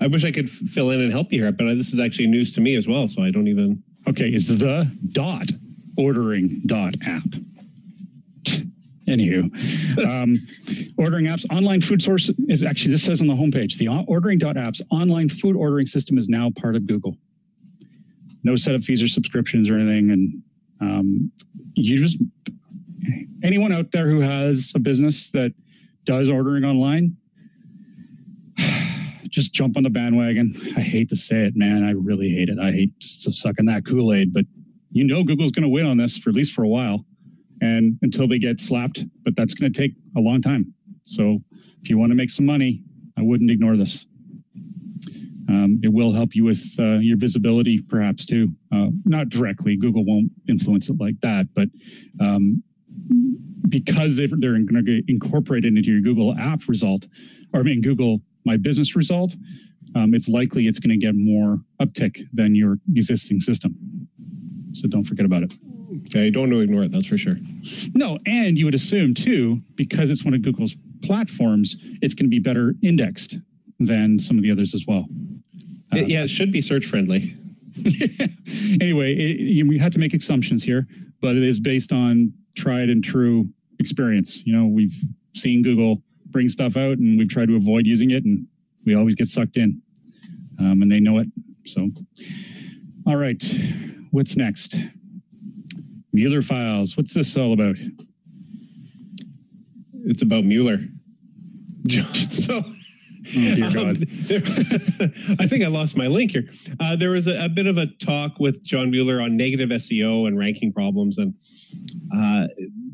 I 0.00 0.06
wish 0.06 0.24
I 0.24 0.32
could 0.32 0.50
fill 0.50 0.90
in 0.90 1.00
and 1.00 1.12
help 1.12 1.32
you 1.32 1.42
here, 1.42 1.52
but 1.52 1.74
this 1.74 1.92
is 1.92 2.00
actually 2.00 2.26
news 2.26 2.52
to 2.54 2.60
me 2.60 2.74
as 2.74 2.86
well, 2.86 3.08
so 3.08 3.22
I 3.22 3.30
don't 3.30 3.48
even. 3.48 3.82
Okay, 4.10 4.28
is 4.34 4.48
the 4.48 4.90
dot 5.12 5.46
ordering 5.96 6.60
dot 6.66 6.94
app. 7.06 7.22
Anywho, 9.06 9.44
um, 10.04 10.36
ordering 10.98 11.26
apps, 11.26 11.46
online 11.52 11.80
food 11.80 12.02
source 12.02 12.28
is 12.48 12.64
actually, 12.64 12.90
this 12.90 13.04
says 13.04 13.20
on 13.20 13.28
the 13.28 13.34
homepage, 13.34 13.78
the 13.78 13.86
ordering 14.08 14.36
dot 14.36 14.56
apps 14.56 14.82
online 14.90 15.28
food 15.28 15.54
ordering 15.54 15.86
system 15.86 16.18
is 16.18 16.28
now 16.28 16.50
part 16.60 16.74
of 16.74 16.88
Google. 16.88 17.16
No 18.42 18.56
setup 18.56 18.82
fees 18.82 19.00
or 19.00 19.06
subscriptions 19.06 19.70
or 19.70 19.76
anything. 19.76 20.10
And 20.10 20.42
um, 20.80 21.32
you 21.74 21.96
just, 21.96 22.20
anyone 23.44 23.72
out 23.72 23.92
there 23.92 24.08
who 24.08 24.20
has 24.20 24.72
a 24.74 24.80
business 24.80 25.30
that 25.30 25.52
does 26.04 26.30
ordering 26.30 26.64
online, 26.64 27.16
just 29.30 29.54
jump 29.54 29.76
on 29.76 29.82
the 29.82 29.90
bandwagon. 29.90 30.54
I 30.76 30.80
hate 30.80 31.08
to 31.10 31.16
say 31.16 31.44
it, 31.44 31.56
man. 31.56 31.84
I 31.84 31.92
really 31.92 32.28
hate 32.28 32.48
it. 32.48 32.58
I 32.58 32.72
hate 32.72 32.92
sucking 33.00 33.66
that 33.66 33.86
Kool 33.86 34.12
Aid, 34.12 34.32
but 34.32 34.44
you 34.90 35.04
know 35.04 35.22
Google's 35.22 35.52
going 35.52 35.62
to 35.62 35.68
win 35.68 35.86
on 35.86 35.96
this 35.96 36.18
for 36.18 36.30
at 36.30 36.36
least 36.36 36.52
for 36.52 36.64
a 36.64 36.68
while, 36.68 37.04
and 37.60 37.98
until 38.02 38.26
they 38.28 38.38
get 38.38 38.60
slapped. 38.60 39.02
But 39.24 39.36
that's 39.36 39.54
going 39.54 39.72
to 39.72 39.78
take 39.80 39.92
a 40.16 40.20
long 40.20 40.42
time. 40.42 40.74
So 41.02 41.38
if 41.82 41.88
you 41.88 41.96
want 41.96 42.10
to 42.10 42.16
make 42.16 42.30
some 42.30 42.46
money, 42.46 42.82
I 43.16 43.22
wouldn't 43.22 43.50
ignore 43.50 43.76
this. 43.76 44.06
Um, 45.48 45.80
it 45.82 45.92
will 45.92 46.12
help 46.12 46.34
you 46.34 46.44
with 46.44 46.64
uh, 46.78 46.98
your 46.98 47.16
visibility, 47.16 47.80
perhaps 47.88 48.24
too. 48.24 48.50
Uh, 48.72 48.86
not 49.04 49.30
directly, 49.30 49.76
Google 49.76 50.04
won't 50.04 50.30
influence 50.48 50.88
it 50.88 51.00
like 51.00 51.20
that, 51.22 51.48
but 51.54 51.68
um, 52.20 52.62
because 53.68 54.16
they're 54.16 54.28
going 54.28 54.66
to 54.74 54.82
get 54.82 55.04
incorporated 55.08 55.76
into 55.76 55.90
your 55.90 56.02
Google 56.02 56.36
app 56.38 56.68
result, 56.68 57.06
or 57.52 57.60
I 57.60 57.62
mean 57.64 57.82
Google 57.82 58.20
My 58.50 58.56
Business 58.56 58.96
result, 58.96 59.32
um, 59.94 60.12
it's 60.12 60.28
likely 60.28 60.66
it's 60.66 60.80
going 60.80 60.90
to 60.90 60.96
get 60.96 61.14
more 61.14 61.60
uptick 61.80 62.20
than 62.32 62.56
your 62.56 62.78
existing 62.96 63.38
system. 63.38 63.76
So 64.72 64.88
don't 64.88 65.04
forget 65.04 65.24
about 65.24 65.44
it. 65.44 65.54
Okay, 66.06 66.30
don't 66.30 66.52
ignore 66.52 66.82
it. 66.82 66.90
That's 66.90 67.06
for 67.06 67.16
sure. 67.16 67.36
No, 67.94 68.18
and 68.26 68.58
you 68.58 68.64
would 68.64 68.74
assume 68.74 69.14
too, 69.14 69.60
because 69.76 70.10
it's 70.10 70.24
one 70.24 70.34
of 70.34 70.42
Google's 70.42 70.74
platforms, 71.04 71.76
it's 72.02 72.14
going 72.14 72.26
to 72.26 72.28
be 72.28 72.40
better 72.40 72.74
indexed 72.82 73.38
than 73.78 74.18
some 74.18 74.36
of 74.36 74.42
the 74.42 74.50
others 74.50 74.74
as 74.74 74.84
well. 74.84 75.06
Uh, 75.92 75.98
yeah, 75.98 76.24
it 76.24 76.30
should 76.30 76.50
be 76.50 76.60
search 76.60 76.86
friendly. 76.86 77.32
anyway, 78.80 79.14
it, 79.14 79.38
you 79.38 79.78
have 79.78 79.92
to 79.92 80.00
make 80.00 80.12
assumptions 80.12 80.64
here, 80.64 80.88
but 81.22 81.36
it 81.36 81.44
is 81.44 81.60
based 81.60 81.92
on 81.92 82.32
tried 82.56 82.88
and 82.88 83.04
true 83.04 83.48
experience. 83.78 84.44
You 84.44 84.56
know, 84.56 84.66
we've 84.66 84.96
seen 85.36 85.62
Google 85.62 86.02
bring 86.30 86.48
stuff 86.48 86.76
out, 86.76 86.98
and 86.98 87.18
we've 87.18 87.28
tried 87.28 87.48
to 87.48 87.56
avoid 87.56 87.86
using 87.86 88.10
it, 88.10 88.24
and 88.24 88.46
we 88.84 88.94
always 88.94 89.14
get 89.14 89.28
sucked 89.28 89.56
in, 89.56 89.80
um, 90.58 90.82
and 90.82 90.90
they 90.90 91.00
know 91.00 91.18
it. 91.18 91.28
So, 91.64 91.88
all 93.06 93.16
right, 93.16 93.42
what's 94.10 94.36
next? 94.36 94.76
Mueller 96.12 96.42
files. 96.42 96.96
What's 96.96 97.14
this 97.14 97.36
all 97.36 97.52
about? 97.52 97.76
It's 100.04 100.22
about 100.22 100.44
Mueller. 100.44 100.78
so 102.30 102.62
Oh, 103.36 103.54
dear 103.54 103.70
God. 103.72 103.96
Um, 103.96 103.96
there, 104.22 104.40
I 105.38 105.46
think 105.46 105.64
I 105.64 105.68
lost 105.68 105.96
my 105.96 106.06
link 106.06 106.32
here. 106.32 106.48
Uh, 106.80 106.96
there 106.96 107.10
was 107.10 107.26
a, 107.26 107.44
a, 107.44 107.48
bit 107.48 107.66
of 107.66 107.76
a 107.78 107.86
talk 108.04 108.38
with 108.38 108.62
John 108.64 108.90
Mueller 108.90 109.20
on 109.20 109.36
negative 109.36 109.70
SEO 109.70 110.26
and 110.26 110.38
ranking 110.38 110.72
problems. 110.72 111.18
And 111.18 111.34
uh, 112.14 112.48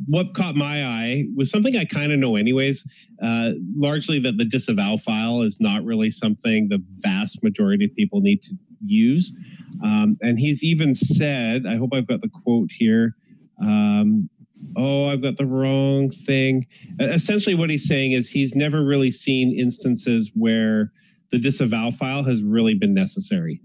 what 0.08 0.34
caught 0.34 0.56
my 0.56 0.84
eye 0.84 1.24
was 1.36 1.50
something 1.50 1.76
I 1.76 1.84
kind 1.84 2.12
of 2.12 2.18
know, 2.18 2.36
anyways, 2.36 2.86
uh, 3.22 3.50
largely 3.74 4.18
that 4.20 4.36
the 4.36 4.44
disavow 4.44 4.96
file 4.96 5.42
is 5.42 5.58
not 5.60 5.84
really 5.84 6.10
something 6.10 6.68
the 6.68 6.82
vast 6.98 7.42
majority 7.42 7.86
of 7.86 7.94
people 7.94 8.20
need 8.20 8.42
to 8.42 8.54
use. 8.84 9.36
Um, 9.82 10.16
and 10.22 10.38
he's 10.38 10.62
even 10.62 10.94
said, 10.94 11.64
I 11.66 11.76
hope 11.76 11.90
I've 11.92 12.06
got 12.06 12.20
the 12.20 12.30
quote 12.30 12.70
here. 12.70 13.14
Um, 13.60 14.28
oh, 14.76 15.08
I've 15.08 15.22
got 15.22 15.36
the 15.36 15.46
wrong 15.46 16.10
thing. 16.10 16.66
Essentially, 17.00 17.54
what 17.54 17.70
he's 17.70 17.86
saying 17.86 18.12
is 18.12 18.28
he's 18.28 18.54
never 18.54 18.84
really 18.84 19.10
seen 19.10 19.58
instances 19.58 20.30
where 20.34 20.92
the 21.30 21.38
disavow 21.38 21.90
file 21.90 22.24
has 22.24 22.42
really 22.42 22.74
been 22.74 22.94
necessary. 22.94 23.60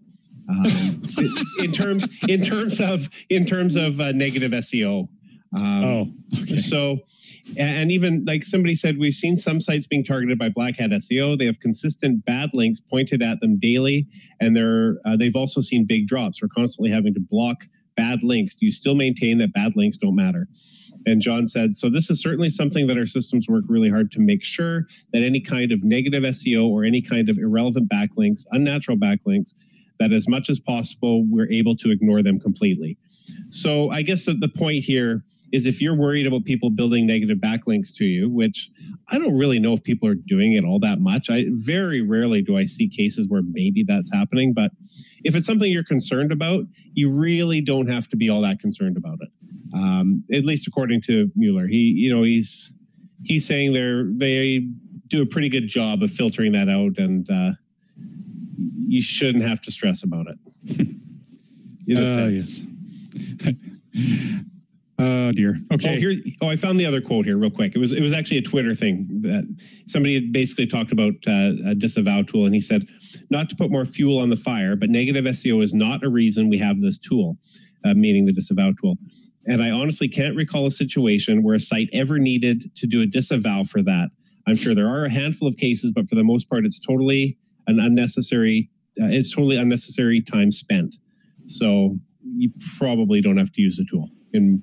Um, 0.49 1.01
in 1.60 1.71
terms 1.71 2.08
in 2.27 2.41
terms 2.41 2.82
of 2.82 3.10
in 3.30 3.45
terms 3.45 3.75
of 3.75 3.99
uh, 3.99 4.12
negative 4.12 4.51
SEO. 4.51 5.08
Um, 5.54 5.84
oh, 5.84 6.41
okay. 6.41 6.56
So, 6.56 6.99
and 7.58 7.91
even 7.91 8.23
like 8.25 8.45
somebody 8.45 8.73
said, 8.75 8.97
we've 8.97 9.13
seen 9.13 9.36
some 9.36 9.60
sites 9.60 9.86
being 9.86 10.04
targeted 10.04 10.39
by 10.39 10.49
Black 10.49 10.77
Hat 10.77 10.91
SEO. 10.91 11.38
They 11.38 11.45
have 11.45 11.60
consistent 11.60 12.25
bad 12.25 12.51
links 12.54 12.80
pointed 12.80 13.21
at 13.21 13.39
them 13.41 13.60
daily, 13.60 14.08
and 14.39 14.56
they're 14.56 14.99
uh, 15.06 15.17
they've 15.17 15.36
also 15.36 15.62
seen 15.62 15.86
big 15.86 16.08
drops. 16.08 16.41
We're 16.41 16.49
constantly 16.49 16.89
having 16.91 17.13
to 17.13 17.19
block 17.19 17.65
bad 17.95 18.23
links, 18.23 18.56
do 18.56 18.65
you 18.65 18.71
still 18.71 18.95
maintain 18.95 19.38
that 19.39 19.54
bad 19.54 19.75
links 19.75 19.97
don't 19.97 20.15
matter? 20.15 20.47
And 21.06 21.21
John 21.21 21.45
said, 21.45 21.75
so 21.75 21.89
this 21.89 22.10
is 22.10 22.21
certainly 22.21 22.49
something 22.49 22.88
that 22.88 22.97
our 22.97 23.06
systems 23.06 23.47
work 23.47 23.65
really 23.67 23.89
hard 23.89 24.12
to 24.12 24.19
make 24.19 24.43
sure 24.43 24.88
that 25.13 25.23
any 25.23 25.41
kind 25.41 25.71
of 25.71 25.84
negative 25.84 26.23
SEO 26.23 26.67
or 26.67 26.84
any 26.84 27.01
kind 27.01 27.30
of 27.30 27.38
irrelevant 27.38 27.89
backlinks, 27.89 28.43
unnatural 28.51 28.97
backlinks, 28.97 29.54
that 29.99 30.12
as 30.12 30.27
much 30.27 30.49
as 30.49 30.60
possible, 30.60 31.25
we're 31.30 31.51
able 31.51 31.75
to 31.77 31.91
ignore 31.91 32.23
them 32.23 32.39
completely. 32.39 32.97
So 33.49 33.89
I 33.89 34.01
guess 34.01 34.25
that 34.25 34.39
the 34.39 34.47
point 34.47 34.84
here 34.84 35.23
is 35.51 35.65
if 35.65 35.81
you're 35.81 35.95
worried 35.95 36.25
about 36.25 36.45
people 36.45 36.69
building 36.69 37.05
negative 37.05 37.38
backlinks 37.38 37.93
to 37.95 38.05
you, 38.05 38.29
which 38.29 38.69
I 39.10 39.19
don't 39.19 39.38
really 39.38 39.60
know 39.60 39.73
if 39.73 39.84
people 39.84 40.07
are 40.07 40.15
doing 40.15 40.53
it 40.53 40.63
all 40.63 40.79
that 40.79 40.99
much. 40.99 41.29
I 41.29 41.45
very 41.49 42.01
rarely 42.01 42.41
do 42.41 42.57
I 42.57 42.65
see 42.65 42.88
cases 42.88 43.27
where 43.27 43.41
maybe 43.41 43.84
that's 43.84 44.12
happening, 44.12 44.53
but 44.53 44.71
if 45.23 45.36
it's 45.36 45.45
something 45.45 45.71
you're 45.71 45.84
concerned 45.84 46.31
about, 46.31 46.63
you 46.93 47.10
really 47.10 47.62
don't 47.62 47.88
have 47.88 48.07
to 48.10 48.15
be 48.15 48.29
all 48.29 48.41
that 48.41 48.60
concerned 48.60 48.97
about 48.97 49.19
it. 49.21 49.29
Um, 49.73 50.23
at 50.34 50.45
least 50.45 50.67
according 50.67 51.01
to 51.03 51.31
Mueller, 51.36 51.67
he 51.67 51.93
you 51.95 52.13
know 52.13 52.23
he's 52.23 52.73
he's 53.23 53.45
saying 53.45 53.73
they're 53.73 54.05
they 54.05 54.67
do 55.07 55.21
a 55.21 55.25
pretty 55.25 55.49
good 55.49 55.67
job 55.67 56.03
of 56.03 56.12
filtering 56.12 56.53
that 56.53 56.69
out 56.69 56.97
and. 56.97 57.29
Uh, 57.29 57.51
you 58.91 59.01
shouldn't 59.01 59.43
have 59.43 59.62
to 59.62 59.71
stress 59.71 60.03
about 60.03 60.27
it. 60.27 60.88
Oh, 61.93 62.27
yes. 62.27 62.62
oh 65.00 65.32
dear. 65.32 65.58
Okay. 65.74 65.95
Oh, 65.95 66.00
here. 66.00 66.15
Oh, 66.41 66.47
I 66.47 66.56
found 66.56 66.80
the 66.80 66.86
other 66.86 67.02
quote 67.02 67.26
here, 67.26 67.38
real 67.38 67.52
quick. 67.52 67.76
It 67.76 67.80
was 67.80 67.91
it 67.91 68.02
was 68.02 68.13
actually 68.13 68.38
a 68.38 68.43
Twitter 68.43 68.76
thing 68.76 69.21
that 69.24 69.43
somebody 69.88 70.15
had 70.15 70.32
basically 70.32 70.67
talked 70.67 70.91
about 70.91 71.13
uh, 71.28 71.52
a 71.67 71.76
disavow 71.76 72.24
tool, 72.24 72.45
and 72.45 72.54
he 72.54 72.62
said, 72.62 72.88
"Not 73.30 73.50
to 73.50 73.56
put 73.56 73.71
more 73.71 73.86
fuel 73.86 74.19
on 74.19 74.30
the 74.30 74.38
fire, 74.38 74.76
but 74.76 74.89
negative 74.89 75.26
SEO 75.26 75.63
is 75.63 75.74
not 75.74 76.04
a 76.04 76.10
reason 76.10 76.50
we 76.50 76.58
have 76.58 76.82
this 76.82 77.00
tool, 77.00 77.38
uh, 77.86 77.93
meaning 77.93 78.26
the 78.26 78.34
disavow 78.34 78.74
tool." 78.80 78.97
And 79.47 79.62
I 79.62 79.71
honestly 79.71 80.08
can't 80.08 80.36
recall 80.36 80.67
a 80.67 80.71
situation 80.71 81.41
where 81.41 81.56
a 81.56 81.60
site 81.60 81.89
ever 81.93 82.19
needed 82.19 82.76
to 82.76 82.86
do 82.86 83.02
a 83.02 83.08
disavow 83.08 83.63
for 83.63 83.82
that. 83.82 84.10
I'm 84.47 84.56
sure 84.56 84.76
there 84.76 84.88
are 84.88 85.06
a 85.06 85.10
handful 85.10 85.47
of 85.47 85.58
cases, 85.58 85.91
but 85.91 86.08
for 86.08 86.15
the 86.15 86.24
most 86.24 86.47
part, 86.47 86.65
it's 86.65 86.80
totally 86.80 87.38
an 87.67 87.80
unnecessary 87.80 88.69
uh, 89.02 89.06
it's 89.06 89.34
totally 89.34 89.56
unnecessary 89.56 90.21
time 90.21 90.52
spent 90.52 90.95
so 91.47 91.97
you 92.37 92.51
probably 92.77 93.21
don't 93.21 93.37
have 93.37 93.51
to 93.53 93.61
use 93.61 93.77
the 93.77 93.85
tool 93.89 94.09
in 94.33 94.61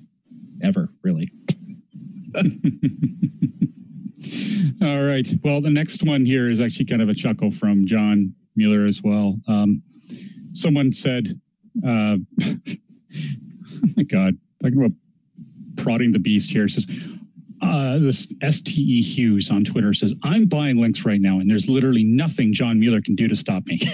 ever 0.61 0.89
really. 1.03 1.31
All 4.81 5.03
right. 5.03 5.27
Well 5.43 5.61
the 5.61 5.69
next 5.69 6.03
one 6.03 6.25
here 6.25 6.49
is 6.49 6.61
actually 6.61 6.85
kind 6.85 7.01
of 7.01 7.09
a 7.09 7.15
chuckle 7.15 7.51
from 7.51 7.85
john 7.85 8.33
mueller 8.55 8.85
as 8.85 9.01
well. 9.03 9.39
Um, 9.47 9.81
someone 10.53 10.91
said 10.91 11.27
uh, 11.85 12.17
oh 12.43 12.57
my 13.95 14.03
god 14.03 14.37
talking 14.61 14.77
about 14.77 14.91
prodding 15.77 16.11
the 16.11 16.19
beast 16.19 16.51
here. 16.51 16.67
Says 16.67 16.87
uh, 17.61 17.99
this 17.99 18.33
STE 18.41 19.01
Hughes 19.01 19.51
on 19.51 19.63
Twitter 19.63 19.93
says, 19.93 20.13
I'm 20.23 20.45
buying 20.45 20.77
links 20.77 21.05
right 21.05 21.19
now, 21.19 21.39
and 21.39 21.49
there's 21.49 21.67
literally 21.67 22.03
nothing 22.03 22.53
John 22.53 22.79
Mueller 22.79 23.01
can 23.01 23.15
do 23.15 23.27
to 23.27 23.35
stop 23.35 23.65
me. 23.65 23.79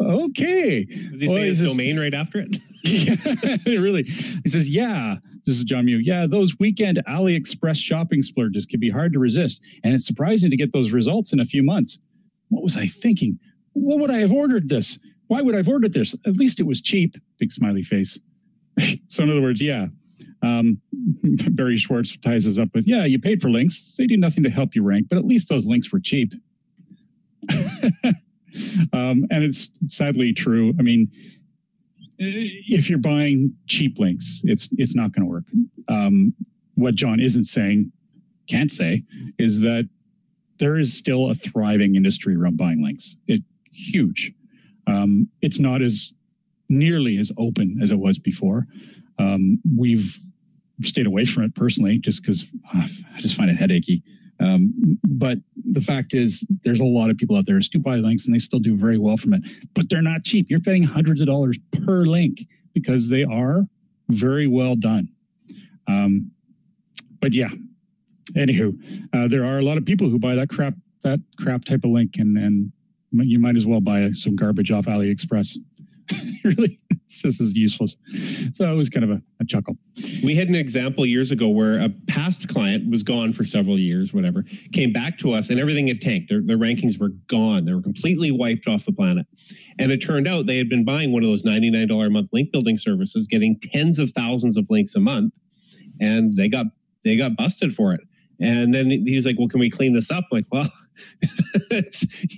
okay. 0.00 0.84
Does 0.84 1.20
he 1.20 1.28
well, 1.28 1.36
say 1.36 1.46
his 1.48 1.62
domain 1.62 1.98
right 1.98 2.14
after 2.14 2.40
it? 2.40 2.56
yeah, 2.84 3.56
really. 3.66 4.04
He 4.04 4.48
says, 4.48 4.68
yeah, 4.68 5.16
this 5.44 5.56
is 5.58 5.64
John 5.64 5.86
Mu. 5.86 5.98
Yeah, 5.98 6.26
those 6.26 6.58
weekend 6.58 7.02
AliExpress 7.08 7.76
shopping 7.76 8.22
splurges 8.22 8.66
can 8.66 8.80
be 8.80 8.90
hard 8.90 9.12
to 9.14 9.18
resist. 9.18 9.66
And 9.82 9.94
it's 9.94 10.06
surprising 10.06 10.50
to 10.50 10.56
get 10.56 10.72
those 10.72 10.90
results 10.90 11.32
in 11.32 11.40
a 11.40 11.44
few 11.44 11.62
months. 11.62 11.98
What 12.48 12.62
was 12.62 12.76
I 12.76 12.86
thinking? 12.86 13.38
What 13.72 14.00
would 14.00 14.10
I 14.10 14.18
have 14.18 14.32
ordered 14.32 14.68
this? 14.68 14.98
Why 15.28 15.40
would 15.42 15.54
I 15.54 15.58
have 15.58 15.68
ordered 15.68 15.92
this? 15.92 16.14
At 16.26 16.36
least 16.36 16.60
it 16.60 16.64
was 16.64 16.80
cheap. 16.80 17.16
Big 17.38 17.50
smiley 17.50 17.82
face. 17.82 18.18
so, 19.08 19.22
in 19.22 19.30
other 19.30 19.42
words, 19.42 19.60
yeah. 19.60 19.86
Um, 20.42 20.80
Barry 21.50 21.76
Schwartz 21.76 22.16
ties 22.18 22.46
us 22.46 22.58
up 22.58 22.68
with, 22.74 22.86
yeah, 22.86 23.04
you 23.04 23.18
paid 23.18 23.40
for 23.40 23.50
links. 23.50 23.92
They 23.96 24.06
do 24.06 24.16
nothing 24.16 24.44
to 24.44 24.50
help 24.50 24.74
you 24.74 24.82
rank, 24.82 25.08
but 25.08 25.18
at 25.18 25.24
least 25.24 25.48
those 25.48 25.66
links 25.66 25.92
were 25.92 26.00
cheap. 26.00 26.32
um, 28.92 29.26
and 29.30 29.44
it's 29.44 29.70
sadly 29.86 30.32
true. 30.32 30.72
I 30.78 30.82
mean, 30.82 31.10
if 32.18 32.88
you're 32.88 32.98
buying 32.98 33.54
cheap 33.66 33.98
links, 33.98 34.40
it's 34.44 34.68
it's 34.72 34.94
not 34.94 35.12
going 35.12 35.22
to 35.22 35.30
work. 35.30 35.44
Um, 35.88 36.34
what 36.74 36.94
John 36.94 37.20
isn't 37.20 37.44
saying, 37.44 37.92
can't 38.48 38.70
say, 38.70 39.02
is 39.38 39.60
that 39.60 39.88
there 40.58 40.76
is 40.76 40.96
still 40.96 41.30
a 41.30 41.34
thriving 41.34 41.96
industry 41.96 42.36
around 42.36 42.56
buying 42.56 42.82
links. 42.82 43.16
It's 43.26 43.42
huge. 43.72 44.32
Um, 44.86 45.28
it's 45.40 45.58
not 45.58 45.82
as 45.82 46.12
nearly 46.68 47.18
as 47.18 47.32
open 47.38 47.80
as 47.82 47.90
it 47.90 47.98
was 47.98 48.18
before. 48.18 48.66
Um, 49.18 49.60
we've 49.76 50.16
stayed 50.82 51.06
away 51.06 51.24
from 51.24 51.44
it 51.44 51.54
personally, 51.54 51.98
just 51.98 52.22
because 52.22 52.44
uh, 52.74 52.82
ah, 52.82 52.88
I 53.16 53.20
just 53.20 53.36
find 53.36 53.50
it 53.50 53.56
headachy. 53.56 54.02
Um, 54.40 54.98
but 55.04 55.38
the 55.72 55.80
fact 55.80 56.14
is, 56.14 56.46
there's 56.62 56.80
a 56.80 56.84
lot 56.84 57.10
of 57.10 57.16
people 57.16 57.36
out 57.36 57.46
there 57.46 57.58
who 57.58 57.78
buy 57.78 57.96
links 57.96 58.26
and 58.26 58.34
they 58.34 58.38
still 58.38 58.58
do 58.58 58.76
very 58.76 58.98
well 58.98 59.16
from 59.16 59.32
it, 59.34 59.42
but 59.74 59.88
they're 59.88 60.02
not 60.02 60.24
cheap. 60.24 60.50
You're 60.50 60.60
paying 60.60 60.82
hundreds 60.82 61.20
of 61.20 61.26
dollars 61.26 61.58
per 61.84 62.04
link 62.04 62.46
because 62.72 63.08
they 63.08 63.24
are 63.24 63.64
very 64.08 64.46
well 64.46 64.74
done. 64.74 65.08
Um, 65.86 66.30
but 67.20 67.32
yeah, 67.32 67.48
anywho, 68.32 68.74
uh, 69.14 69.28
there 69.28 69.44
are 69.44 69.58
a 69.58 69.62
lot 69.62 69.78
of 69.78 69.84
people 69.84 70.08
who 70.08 70.18
buy 70.18 70.34
that 70.34 70.48
crap 70.48 70.74
that 71.02 71.20
crap 71.38 71.64
type 71.64 71.84
of 71.84 71.90
link, 71.90 72.16
and 72.16 72.36
and 72.36 72.72
you 73.12 73.38
might 73.38 73.56
as 73.56 73.66
well 73.66 73.80
buy 73.80 74.10
some 74.14 74.34
garbage 74.34 74.70
off 74.70 74.86
AliExpress. 74.86 75.56
really 76.44 76.78
just 77.08 77.40
as 77.40 77.56
useless. 77.56 77.96
So 78.52 78.70
it 78.70 78.76
was 78.76 78.88
kind 78.90 79.04
of 79.04 79.10
a, 79.10 79.22
a, 79.40 79.44
chuckle. 79.44 79.76
We 80.22 80.34
had 80.34 80.48
an 80.48 80.54
example 80.54 81.06
years 81.06 81.30
ago 81.30 81.48
where 81.48 81.78
a 81.78 81.88
past 82.08 82.48
client 82.48 82.90
was 82.90 83.02
gone 83.02 83.32
for 83.32 83.44
several 83.44 83.78
years, 83.78 84.12
whatever, 84.12 84.44
came 84.72 84.92
back 84.92 85.18
to 85.18 85.32
us 85.32 85.50
and 85.50 85.60
everything 85.60 85.86
had 85.86 86.00
tanked. 86.00 86.28
Their, 86.28 86.42
their 86.42 86.58
rankings 86.58 86.98
were 86.98 87.10
gone. 87.28 87.64
They 87.64 87.72
were 87.72 87.82
completely 87.82 88.30
wiped 88.30 88.66
off 88.66 88.84
the 88.84 88.92
planet. 88.92 89.26
And 89.78 89.92
it 89.92 89.98
turned 89.98 90.26
out 90.26 90.46
they 90.46 90.58
had 90.58 90.68
been 90.68 90.84
buying 90.84 91.12
one 91.12 91.22
of 91.22 91.30
those 91.30 91.44
$99 91.44 92.06
a 92.06 92.10
month 92.10 92.30
link 92.32 92.52
building 92.52 92.76
services, 92.76 93.26
getting 93.26 93.58
tens 93.60 93.98
of 93.98 94.10
thousands 94.10 94.56
of 94.56 94.66
links 94.70 94.94
a 94.94 95.00
month, 95.00 95.34
and 96.00 96.34
they 96.34 96.48
got 96.48 96.66
they 97.04 97.16
got 97.16 97.36
busted 97.36 97.74
for 97.74 97.92
it. 97.92 98.00
And 98.40 98.74
then 98.74 98.90
he 98.90 99.14
was 99.14 99.26
like, 99.26 99.38
"Well, 99.38 99.48
can 99.48 99.60
we 99.60 99.70
clean 99.70 99.94
this 99.94 100.10
up?" 100.10 100.24
Like, 100.32 100.46
well, 100.50 100.68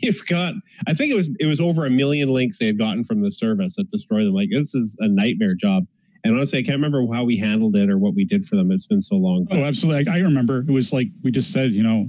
you've 0.03 0.27
got. 0.27 0.55
I 0.87 0.95
think 0.95 1.13
it 1.13 1.17
was 1.17 1.31
it 1.39 1.47
was 1.47 1.61
over 1.61 1.87
a 1.87 1.91
million 1.91 2.29
links 2.31 2.59
they 2.59 2.67
had 2.67 2.79
gotten 2.79 3.05
from 3.05 3.21
the 3.21 3.31
service 3.31 3.77
that 3.77 3.91
destroyed 3.91 4.27
them. 4.27 4.35
Like 4.35 4.49
this 4.51 4.75
is 4.75 4.97
a 5.01 5.09
nightmare 5.09 5.55
job. 5.55 5.87
And 6.25 6.35
honestly, 6.35 6.59
I 6.59 6.63
can't 6.63 6.77
remember 6.77 7.07
how 7.15 7.25
we 7.25 7.37
handled 7.37 7.77
it 7.77 7.89
or 7.89 7.99
what 7.99 8.15
we 8.15 8.25
did 8.25 8.47
for 8.47 8.57
them. 8.57 8.73
It's 8.73 8.87
been 8.87 9.01
so 9.01 9.15
long. 9.15 9.47
Oh, 9.51 9.63
absolutely. 9.63 10.11
I, 10.11 10.17
I 10.17 10.19
remember 10.19 10.61
it 10.61 10.71
was 10.71 10.93
like 10.93 11.09
we 11.23 11.31
just 11.31 11.53
said, 11.53 11.73
you 11.73 11.83
know, 11.83 12.07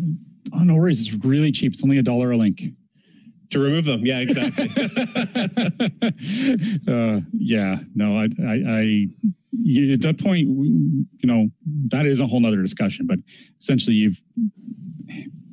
oh 0.53 0.63
no 0.63 0.75
worries, 0.75 1.07
it's 1.07 1.25
really 1.25 1.51
cheap. 1.51 1.73
It's 1.73 1.83
only 1.83 1.99
a 1.99 2.03
dollar 2.03 2.31
a 2.31 2.37
link 2.37 2.61
to 3.51 3.59
remove 3.59 3.85
them. 3.85 4.05
Yeah, 4.05 4.19
exactly. 4.19 4.65
uh, 6.87 7.21
yeah, 7.33 7.77
no, 7.95 8.17
I, 8.17 8.27
I, 8.45 8.63
I 8.67 9.07
at 9.93 10.01
that 10.01 10.19
point, 10.19 10.47
you 10.47 11.05
know, 11.23 11.47
that 11.89 12.05
is 12.05 12.19
a 12.19 12.27
whole 12.27 12.39
nother 12.39 12.61
discussion. 12.61 13.07
But 13.07 13.19
essentially, 13.59 13.95
you've 13.95 14.21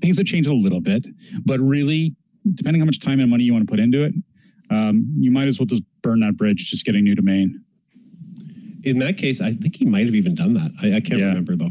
things 0.01 0.19
have 0.19 0.27
changed 0.27 0.49
a 0.49 0.55
little 0.55 0.81
bit, 0.81 1.07
but 1.45 1.61
really, 1.61 2.15
depending 2.55 2.81
how 2.81 2.87
much 2.87 3.01
time 3.01 3.21
and 3.21 3.31
money 3.31 3.45
you 3.45 3.53
want 3.53 3.67
to 3.67 3.71
put 3.71 3.81
into 3.81 4.05
it, 4.05 4.15
um, 4.71 5.07
you 5.19 5.31
might 5.31 5.49
as 5.49 5.59
well 5.59 5.67
just 5.67 5.83
burn 6.03 6.21
that 6.21 6.37
bridge, 6.37 6.71
just 6.71 6.85
get 6.85 6.95
a 6.95 7.01
new 7.01 7.15
domain. 7.15 7.63
In 8.83 8.99
that 8.99 9.17
case, 9.17 9.41
I 9.41 9.55
think 9.55 9.77
he 9.77 9.87
might 9.87 10.07
have 10.07 10.15
even 10.15 10.35
done 10.35 10.55
that. 10.55 10.71
I, 10.83 10.97
I 10.97 11.01
can't 11.01 11.21
yeah. 11.21 11.27
remember 11.27 11.57
though. 11.57 11.71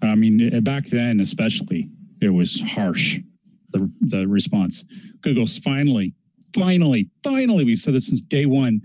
I 0.00 0.14
mean, 0.14 0.60
back 0.62 0.86
then, 0.86 1.20
especially, 1.20 1.90
it 2.20 2.28
was 2.28 2.60
harsh. 2.60 3.18
The 3.70 3.90
the 4.00 4.26
response. 4.26 4.84
Google's 5.20 5.58
finally, 5.58 6.14
finally, 6.54 7.10
finally. 7.22 7.64
We've 7.64 7.78
said 7.78 7.94
this 7.94 8.06
since 8.06 8.22
day 8.22 8.46
one 8.46 8.80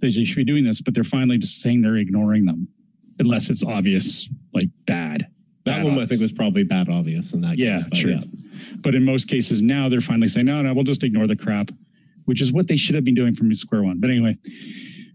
they 0.00 0.10
should 0.10 0.36
be 0.36 0.44
doing 0.44 0.64
this, 0.64 0.80
but 0.80 0.94
they're 0.94 1.04
finally 1.04 1.38
just 1.38 1.60
saying 1.60 1.82
they're 1.82 1.96
ignoring 1.96 2.44
them, 2.44 2.68
unless 3.18 3.50
it's 3.50 3.64
obvious, 3.64 4.28
like 4.54 4.68
bad. 4.86 5.28
That 5.64 5.82
one 5.82 5.92
obvious. 5.92 6.04
I 6.04 6.08
think 6.08 6.22
was 6.22 6.32
probably 6.32 6.62
bad 6.62 6.88
obvious 6.88 7.34
in 7.34 7.40
that 7.42 7.58
yeah, 7.58 7.76
case. 7.76 7.84
But 7.84 7.96
sure. 7.96 8.10
Yeah. 8.12 8.20
But 8.82 8.94
in 8.94 9.04
most 9.04 9.28
cases 9.28 9.60
now 9.60 9.88
they're 9.88 10.00
finally 10.00 10.28
saying, 10.28 10.46
no, 10.46 10.62
no, 10.62 10.72
we'll 10.72 10.84
just 10.84 11.02
ignore 11.02 11.26
the 11.26 11.36
crap, 11.36 11.70
which 12.26 12.40
is 12.40 12.52
what 12.52 12.68
they 12.68 12.76
should 12.76 12.94
have 12.94 13.04
been 13.04 13.14
doing 13.14 13.34
from 13.34 13.52
square 13.54 13.82
one. 13.82 14.00
But 14.00 14.10
anyway, 14.10 14.36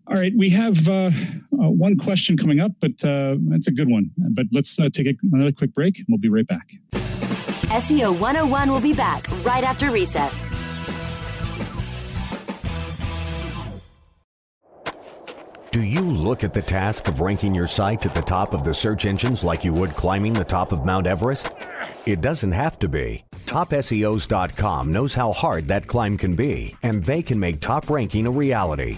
all 0.08 0.15
right, 0.15 0.34
we 0.38 0.49
have 0.49 0.88
uh, 0.88 1.12
uh, 1.54 1.69
one 1.69 1.97
question 1.97 2.38
coming 2.38 2.60
up, 2.60 2.73
but 2.82 3.04
uh, 3.04 3.36
it's 3.52 3.67
a 3.67 3.71
good 3.71 3.89
one. 3.89 4.12
But 4.32 4.47
let's 4.52 4.78
uh, 4.80 4.89
take 4.91 5.08
a, 5.08 5.13
another 5.32 5.52
quick 5.52 5.73
break. 5.73 5.97
And 5.97 6.06
we'll 6.10 6.19
be 6.19 6.30
right 6.30 6.47
back. 6.47 6.73
SEO 7.73 8.12
101 8.19 8.71
will 8.71 8.79
be 8.79 8.93
back 8.93 9.25
right 9.43 9.63
after 9.63 9.89
recess. 9.89 10.31
Do 15.71 15.81
you 15.81 16.01
look 16.01 16.43
at 16.43 16.53
the 16.53 16.62
task 16.62 17.07
of 17.07 17.19
ranking 17.19 17.55
your 17.55 17.65
site 17.65 18.05
at 18.05 18.13
the 18.13 18.21
top 18.21 18.53
of 18.53 18.63
the 18.63 18.75
search 18.75 19.07
engines 19.07 19.43
like 19.43 19.63
you 19.63 19.73
would 19.73 19.95
climbing 19.95 20.33
the 20.33 20.43
top 20.43 20.71
of 20.71 20.86
Mount 20.86 21.07
Everest? 21.07 21.49
It 22.05 22.21
doesn't 22.21 22.51
have 22.51 22.77
to 22.77 22.88
be. 22.88 23.25
TopSEOs.com 23.47 24.91
knows 24.91 25.15
how 25.15 25.31
hard 25.31 25.67
that 25.69 25.88
climb 25.88 26.15
can 26.15 26.36
be, 26.36 26.75
and 26.83 27.03
they 27.03 27.23
can 27.23 27.39
make 27.39 27.59
top 27.59 27.89
ranking 27.89 28.27
a 28.27 28.31
reality. 28.31 28.97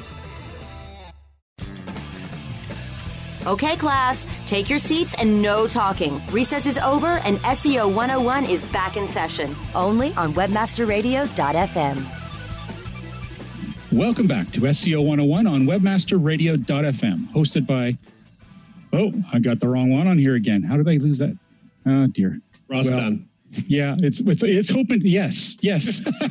Okay, 3.47 3.75
class, 3.75 4.27
take 4.45 4.69
your 4.69 4.77
seats 4.77 5.15
and 5.17 5.41
no 5.41 5.65
talking. 5.67 6.21
Recess 6.29 6.67
is 6.67 6.77
over 6.77 7.07
and 7.07 7.37
SEO 7.37 7.87
101 7.91 8.45
is 8.45 8.63
back 8.65 8.97
in 8.97 9.07
session, 9.07 9.55
only 9.73 10.13
on 10.13 10.31
webmasterradio.fm. 10.35 12.05
Welcome 13.91 14.27
back 14.27 14.51
to 14.51 14.59
SEO 14.61 14.99
101 14.99 15.47
on 15.47 15.63
webmasterradio.fm, 15.63 17.33
hosted 17.33 17.65
by. 17.65 17.97
Oh, 18.93 19.11
I 19.33 19.39
got 19.39 19.59
the 19.59 19.67
wrong 19.67 19.89
one 19.89 20.05
on 20.05 20.19
here 20.19 20.35
again. 20.35 20.61
How 20.61 20.77
did 20.77 20.87
I 20.87 20.97
lose 20.97 21.17
that? 21.17 21.35
Oh, 21.87 22.05
dear. 22.07 22.39
Ross 22.69 22.91
well, 22.91 23.17
Yeah, 23.49 23.95
it's 23.97 24.19
it's 24.19 24.43
it's 24.43 24.71
open. 24.71 25.01
Yes, 25.03 25.57
yes. 25.61 26.05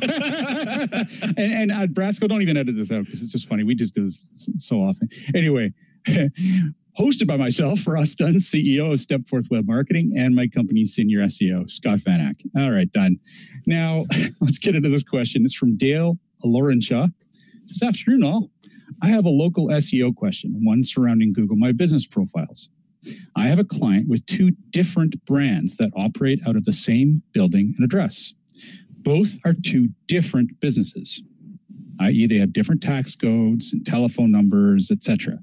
and 1.35 1.37
and 1.37 1.71
uh, 1.73 1.87
Brasco, 1.87 2.29
don't 2.29 2.41
even 2.41 2.55
edit 2.55 2.77
this 2.77 2.89
out 2.89 3.03
because 3.03 3.21
it's 3.21 3.33
just 3.33 3.49
funny. 3.49 3.63
We 3.63 3.75
just 3.75 3.93
do 3.93 4.03
this 4.03 4.49
so 4.57 4.77
often. 4.77 5.09
Anyway, 5.35 5.73
hosted 6.99 7.27
by 7.27 7.37
myself, 7.37 7.87
Ross 7.87 8.13
Dunn, 8.15 8.35
CEO 8.35 8.91
of 8.91 8.99
Stepforth 8.99 9.49
Web 9.49 9.67
Marketing, 9.67 10.13
and 10.17 10.35
my 10.35 10.47
company's 10.47 10.93
senior 10.93 11.19
SEO, 11.19 11.69
Scott 11.69 11.99
Van 11.99 12.19
Achte. 12.19 12.47
All 12.57 12.71
right, 12.71 12.91
done. 12.91 13.17
Now, 13.65 14.05
let's 14.41 14.57
get 14.57 14.75
into 14.75 14.89
this 14.89 15.03
question. 15.03 15.43
It's 15.45 15.55
from 15.55 15.77
Dale 15.77 16.17
Lorenshaw. 16.43 17.11
This 17.61 17.83
afternoon, 17.83 18.23
all 18.23 18.49
I 19.01 19.07
have 19.07 19.25
a 19.25 19.29
local 19.29 19.67
SEO 19.67 20.15
question, 20.15 20.59
one 20.63 20.83
surrounding 20.83 21.33
Google 21.33 21.55
My 21.55 21.71
Business 21.71 22.05
profiles. 22.05 22.69
I 23.35 23.47
have 23.47 23.59
a 23.59 23.63
client 23.63 24.07
with 24.09 24.25
two 24.25 24.51
different 24.69 25.23
brands 25.25 25.77
that 25.77 25.91
operate 25.95 26.41
out 26.45 26.55
of 26.55 26.65
the 26.65 26.73
same 26.73 27.23
building 27.33 27.73
and 27.77 27.85
address. 27.85 28.33
Both 28.99 29.37
are 29.43 29.53
two 29.53 29.89
different 30.07 30.59
businesses, 30.59 31.23
i.e., 32.01 32.27
they 32.27 32.37
have 32.37 32.53
different 32.53 32.83
tax 32.83 33.15
codes 33.15 33.73
and 33.73 33.83
telephone 33.85 34.31
numbers, 34.31 34.91
etc. 34.91 35.39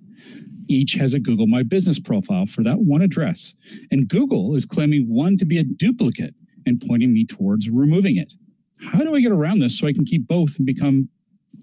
Each 0.69 0.95
has 0.95 1.15
a 1.15 1.21
Google 1.21 1.47
My 1.47 1.63
Business 1.63 1.99
profile 1.99 2.47
for 2.47 2.63
that 2.63 2.79
one 2.79 3.03
address, 3.03 3.55
and 3.91 4.09
Google 4.09 4.55
is 4.55 4.65
claiming 4.65 5.09
one 5.09 5.37
to 5.39 5.45
be 5.45 5.59
a 5.59 5.65
duplicate 5.65 6.35
and 6.67 6.83
pointing 6.87 7.13
me 7.13 7.25
towards 7.25 7.69
removing 7.69 8.17
it. 8.19 8.33
How 8.81 8.99
do 9.01 9.15
I 9.15 9.21
get 9.21 9.33
around 9.33 9.59
this 9.59 9.79
so 9.79 9.87
I 9.87 9.93
can 9.93 10.05
keep 10.05 10.29
both 10.29 10.57
and 10.59 10.67
become 10.67 11.09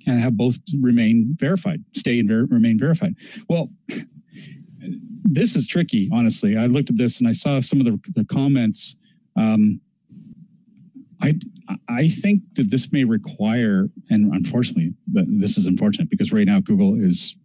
and 0.08 0.20
have 0.20 0.36
both 0.36 0.58
remain 0.82 1.36
verified, 1.40 1.84
stay 1.94 2.20
and 2.20 2.28
ver- 2.28 2.48
remain 2.50 2.78
verified? 2.78 3.16
Well, 3.48 3.70
this 5.24 5.56
is 5.56 5.68
tricky, 5.68 6.10
honestly. 6.12 6.58
I 6.58 6.68
looked 6.68 6.90
at 6.90 6.98
this 6.98 7.20
and 7.20 7.28
I 7.28 7.32
saw 7.32 7.60
some 7.62 7.80
of 7.80 7.86
the, 7.86 8.00
the 8.16 8.26
comments. 8.26 8.96
Um, 9.36 9.82
I 11.22 11.36
I 11.88 12.10
think 12.10 12.44
that 12.56 12.70
this 12.70 12.92
may 12.92 13.04
require, 13.04 13.90
and 14.10 14.34
unfortunately, 14.34 14.94
this 15.08 15.58
is 15.58 15.66
unfortunate 15.66 16.10
because 16.10 16.32
right 16.32 16.46
now 16.46 16.60
Google 16.60 17.00
is 17.02 17.36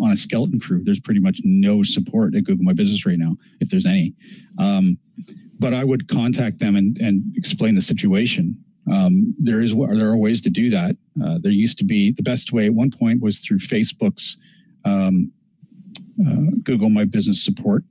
on 0.00 0.12
a 0.12 0.16
skeleton 0.16 0.60
crew. 0.60 0.82
There's 0.84 1.00
pretty 1.00 1.20
much 1.20 1.40
no 1.44 1.82
support 1.82 2.34
at 2.34 2.44
Google 2.44 2.64
My 2.64 2.72
Business 2.72 3.06
right 3.06 3.18
now, 3.18 3.36
if 3.60 3.68
there's 3.68 3.86
any. 3.86 4.14
Um, 4.58 4.98
but 5.58 5.74
I 5.74 5.84
would 5.84 6.08
contact 6.08 6.58
them 6.58 6.76
and, 6.76 6.98
and 6.98 7.22
explain 7.36 7.74
the 7.74 7.82
situation. 7.82 8.56
Um, 8.90 9.34
there 9.38 9.62
is 9.62 9.74
there 9.74 10.08
are 10.08 10.16
ways 10.16 10.40
to 10.42 10.50
do 10.50 10.70
that. 10.70 10.96
Uh, 11.24 11.38
there 11.40 11.52
used 11.52 11.78
to 11.78 11.84
be 11.84 12.12
the 12.12 12.22
best 12.22 12.52
way 12.52 12.66
at 12.66 12.74
one 12.74 12.90
point 12.90 13.22
was 13.22 13.40
through 13.40 13.58
Facebook's 13.58 14.38
um, 14.84 15.30
uh, 16.20 16.56
Google 16.64 16.90
My 16.90 17.04
Business 17.04 17.44
support 17.44 17.84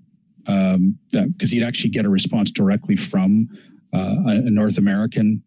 um, 0.48 0.98
because 1.12 1.54
you'd 1.54 1.66
actually 1.66 1.92
get 1.92 2.06
a 2.06 2.10
response 2.10 2.52
directly 2.52 2.96
from 2.96 3.48
uh, 3.94 4.16
a 4.26 4.50
North 4.50 4.78
American 4.78 5.42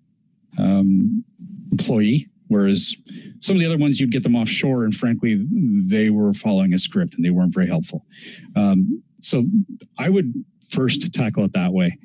um, 0.58 1.24
employee, 1.72 2.28
whereas 2.54 2.96
some 3.40 3.56
of 3.56 3.60
the 3.60 3.66
other 3.66 3.76
ones 3.76 3.98
you'd 3.98 4.12
get 4.12 4.22
them 4.22 4.36
offshore, 4.36 4.84
and 4.84 4.94
frankly, 4.94 5.44
they 5.90 6.10
were 6.10 6.32
following 6.32 6.72
a 6.72 6.78
script 6.78 7.14
and 7.16 7.24
they 7.24 7.30
weren't 7.30 7.52
very 7.52 7.66
helpful. 7.66 8.06
Um, 8.54 9.02
so 9.20 9.44
I 9.98 10.08
would 10.08 10.32
first 10.70 11.12
tackle 11.12 11.44
it 11.44 11.52
that 11.52 11.72
way 11.72 11.98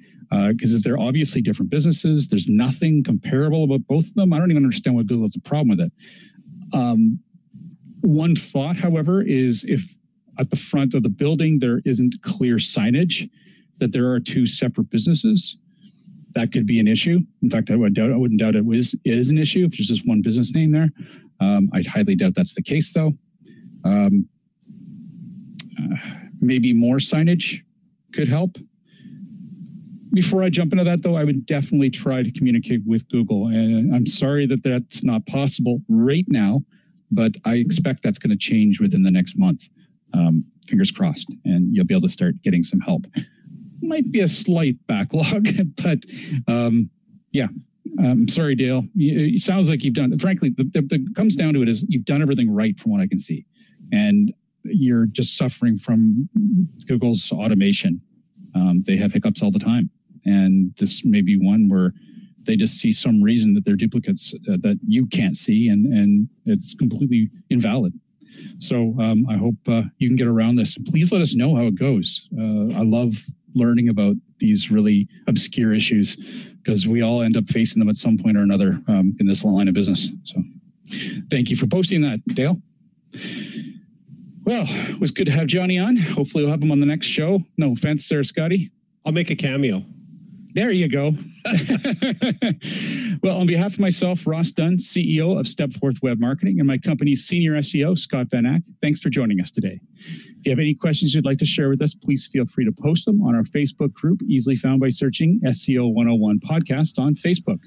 because 0.50 0.74
uh, 0.74 0.78
if 0.78 0.84
they're 0.84 1.00
obviously 1.00 1.42
different 1.42 1.70
businesses, 1.70 2.28
there's 2.28 2.48
nothing 2.48 3.04
comparable 3.04 3.64
about 3.64 3.86
both 3.88 4.08
of 4.08 4.14
them. 4.16 4.34
I 4.34 4.40
don't 4.40 4.52
even 4.52 4.64
understand 4.64 4.96
what 4.96 5.06
Google 5.06 5.26
has 5.26 5.36
a 5.36 5.42
problem 5.42 5.70
with 5.70 5.82
it. 5.82 5.92
Um, 6.74 7.20
one 8.02 8.36
thought, 8.36 8.76
however, 8.76 9.22
is 9.22 9.66
if 9.68 9.84
at 10.40 10.50
the 10.50 10.56
front 10.56 10.94
of 10.94 11.04
the 11.04 11.10
building 11.10 11.60
there 11.60 11.82
isn't 11.86 12.22
clear 12.24 12.56
signage 12.56 13.30
that 13.80 13.92
there 13.92 14.12
are 14.12 14.20
two 14.20 14.46
separate 14.46 14.90
businesses, 14.90 15.58
that 16.36 16.52
could 16.52 16.66
be 16.66 16.80
an 16.80 16.88
issue. 16.88 17.20
In 17.42 17.50
fact, 17.50 17.72
I 17.72 17.76
would 17.76 17.94
doubt 17.94 18.12
I 18.12 18.16
wouldn't 18.16 18.40
doubt 18.40 18.56
it 18.56 18.66
was 18.66 18.96
is 19.06 19.30
an 19.30 19.38
issue 19.38 19.66
if 19.66 19.72
there's 19.72 19.88
just 19.88 20.08
one 20.08 20.22
business 20.22 20.54
name 20.54 20.72
there. 20.72 20.90
Um, 21.40 21.70
I'd 21.74 21.88
highly 21.88 22.16
doubt 22.16 22.36
that's 22.36 22.54
the 22.54 22.64
case 22.64 22.92
though. 22.94 23.14
Um, 23.84 24.28
uh, 25.82 25.96
maybe 26.42 26.74
more 26.74 26.98
signage 26.98 27.62
could 28.14 28.28
help 28.28 28.58
before 30.14 30.44
I 30.44 30.50
jump 30.50 30.72
into 30.74 30.84
that, 30.84 31.04
though, 31.04 31.16
I 31.16 31.24
would 31.24 31.46
definitely 31.46 31.90
try 31.90 32.24
to 32.24 32.32
communicate 32.32 32.82
with 32.86 33.08
Google. 33.10 33.48
And 33.48 33.94
I'm 33.94 34.06
sorry 34.06 34.46
that 34.48 34.64
that's 34.64 35.04
not 35.04 35.26
possible 35.28 35.82
right 35.88 36.26
now, 36.28 36.64
but 37.12 37.36
I 37.46 37.56
expect 37.56 38.04
that's 38.04 38.18
going 38.18 38.32
to 38.32 38.38
change 38.38 38.80
within 38.80 39.04
the 39.04 39.12
next 39.12 39.38
month. 39.38 39.70
Um, 40.14 40.44
fingers 40.68 40.92
crossed, 40.92 41.34
and 41.46 41.76
you'll 41.76 41.86
be 41.86 41.94
able 41.94 42.08
to 42.08 42.10
start 42.10 42.42
getting 42.44 42.64
some 42.64 42.80
help. 42.80 43.06
Might 43.82 44.12
be 44.12 44.22
a 44.22 44.28
slight 44.28 44.76
backlog, 44.88 45.48
but 45.84 46.06
um, 46.48 46.90
yeah. 47.32 47.48
I'm 48.00 48.28
sorry, 48.28 48.54
Dale. 48.54 48.84
It 48.96 49.42
sounds 49.42 49.68
like 49.68 49.84
you've 49.84 49.96
done. 49.96 50.18
Frankly, 50.20 50.50
the, 50.56 50.64
the, 50.66 50.82
the 50.84 51.08
comes 51.16 51.36
down 51.36 51.56
to 51.56 51.64
it 51.64 51.68
is 51.68 51.86
you've 51.90 52.06
done 52.06 52.22
everything 52.22 52.54
right 52.54 52.80
from 52.80 52.92
what 52.92 53.02
I 53.02 53.08
can 53.08 53.18
see, 53.18 53.46
and 53.92 54.32
you're 54.64 55.08
just 55.08 55.36
suffering 55.36 55.76
from 55.76 56.30
Google's 56.88 57.32
automation. 57.32 58.00
Um, 58.54 58.84
they 58.86 58.96
have 58.98 59.12
hiccups 59.12 59.42
all 59.42 59.50
the 59.50 59.60
time 59.60 59.90
and 60.26 60.74
this 60.78 61.04
may 61.06 61.22
be 61.22 61.38
one 61.38 61.70
where 61.70 61.94
they 62.44 62.56
just 62.56 62.78
see 62.78 62.92
some 62.92 63.22
reason 63.22 63.54
that 63.54 63.66
they're 63.66 63.76
duplicates 63.76 64.34
uh, 64.50 64.58
that 64.62 64.80
you 64.86 65.06
can't 65.08 65.38
see 65.38 65.70
and 65.70 65.86
and 65.86 66.30
it's 66.46 66.74
completely 66.76 67.30
invalid 67.50 67.94
so 68.60 68.96
um, 69.00 69.26
i 69.30 69.36
hope 69.36 69.58
uh, 69.68 69.82
you 69.98 70.08
can 70.08 70.16
get 70.16 70.28
around 70.28 70.56
this 70.56 70.78
please 70.78 71.12
let 71.12 71.22
us 71.22 71.36
know 71.36 71.56
how 71.56 71.64
it 71.64 71.76
goes 71.76 72.28
uh, 72.38 72.78
i 72.78 72.84
love 72.84 73.14
learning 73.56 73.90
about 73.90 74.16
these 74.40 74.72
really 74.72 75.08
obscure 75.28 75.74
issues 75.74 76.52
because 76.64 76.88
we 76.88 77.02
all 77.02 77.22
end 77.22 77.38
up 77.38 77.46
facing 77.46 77.80
them 77.80 77.90
at 77.90 77.96
some 77.96 78.18
point 78.18 78.38
or 78.38 78.42
another 78.42 78.82
um, 78.88 79.16
in 79.20 79.26
this 79.26 79.44
line 79.44 79.68
of 79.68 79.74
business. 79.74 80.12
So 80.24 80.42
thank 81.30 81.50
you 81.50 81.58
for 81.58 81.68
posting 81.68 82.02
that 82.02 82.20
dale. 82.28 82.62
Well 84.46 84.66
it 84.68 85.00
was 85.00 85.12
good 85.12 85.26
to 85.26 85.32
have 85.32 85.48
johnny 85.48 85.80
on. 85.80 85.98
Hopefully 85.98 86.44
we'll 86.44 86.52
have 86.52 86.64
him 86.64 86.72
on 86.72 86.80
the 86.80 86.86
next 86.86 87.08
show. 87.08 87.40
No 87.58 87.74
offense 87.74 88.08
there 88.08 88.24
scotty. 88.24 88.72
I'll 89.06 89.12
make 89.12 89.30
a 89.30 89.36
cameo. 89.36 89.84
There 90.54 90.72
you 90.72 90.90
go. 90.90 91.14
well, 93.22 93.38
on 93.38 93.48
behalf 93.48 93.74
of 93.74 93.80
myself, 93.80 94.26
Ross 94.26 94.52
Dunn, 94.52 94.78
CEO 94.78 95.40
of 95.40 95.46
Stepforth 95.46 96.02
Web 96.02 96.20
Marketing, 96.20 96.60
and 96.60 96.68
my 96.68 96.78
company's 96.78 97.26
senior 97.26 97.54
SEO, 97.54 97.98
Scott 97.98 98.28
Van 98.30 98.44
Achte, 98.44 98.74
thanks 98.82 99.00
for 99.00 99.10
joining 99.10 99.42
us 99.42 99.52
today. 99.52 99.80
If 99.96 100.46
you 100.46 100.52
have 100.52 100.60
any 100.60 100.74
questions 100.74 101.14
you'd 101.14 101.26
like 101.26 101.40
to 101.40 101.46
share 101.46 101.70
with 101.70 101.82
us, 101.82 101.94
please 101.94 102.30
feel 102.32 102.46
free 102.46 102.66
to 102.66 102.72
post 102.72 103.06
them 103.06 103.22
on 103.22 103.36
our 103.36 103.44
Facebook 103.44 103.94
group, 103.94 104.22
easily 104.24 104.56
found 104.56 104.80
by 104.80 104.90
searching 104.90 105.40
SEO 105.44 105.94
101 105.94 106.40
Podcast 106.40 106.98
on 106.98 107.14
Facebook. 107.16 107.60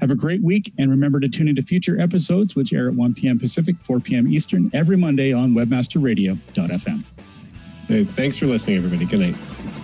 Have 0.00 0.10
a 0.10 0.16
great 0.16 0.42
week, 0.42 0.72
and 0.78 0.90
remember 0.90 1.20
to 1.20 1.28
tune 1.28 1.48
into 1.48 1.62
future 1.62 2.00
episodes, 2.00 2.56
which 2.56 2.72
air 2.72 2.88
at 2.88 2.94
1 2.94 3.14
p.m. 3.14 3.38
Pacific, 3.38 3.76
4 3.80 4.00
p.m. 4.00 4.26
Eastern, 4.26 4.70
every 4.74 4.96
Monday 4.96 5.32
on 5.32 5.54
webmasterradio.fm. 5.54 7.04
Hey, 7.86 8.04
thanks 8.04 8.38
for 8.38 8.46
listening, 8.46 8.78
everybody. 8.78 9.06
Good 9.06 9.20
night. 9.20 9.83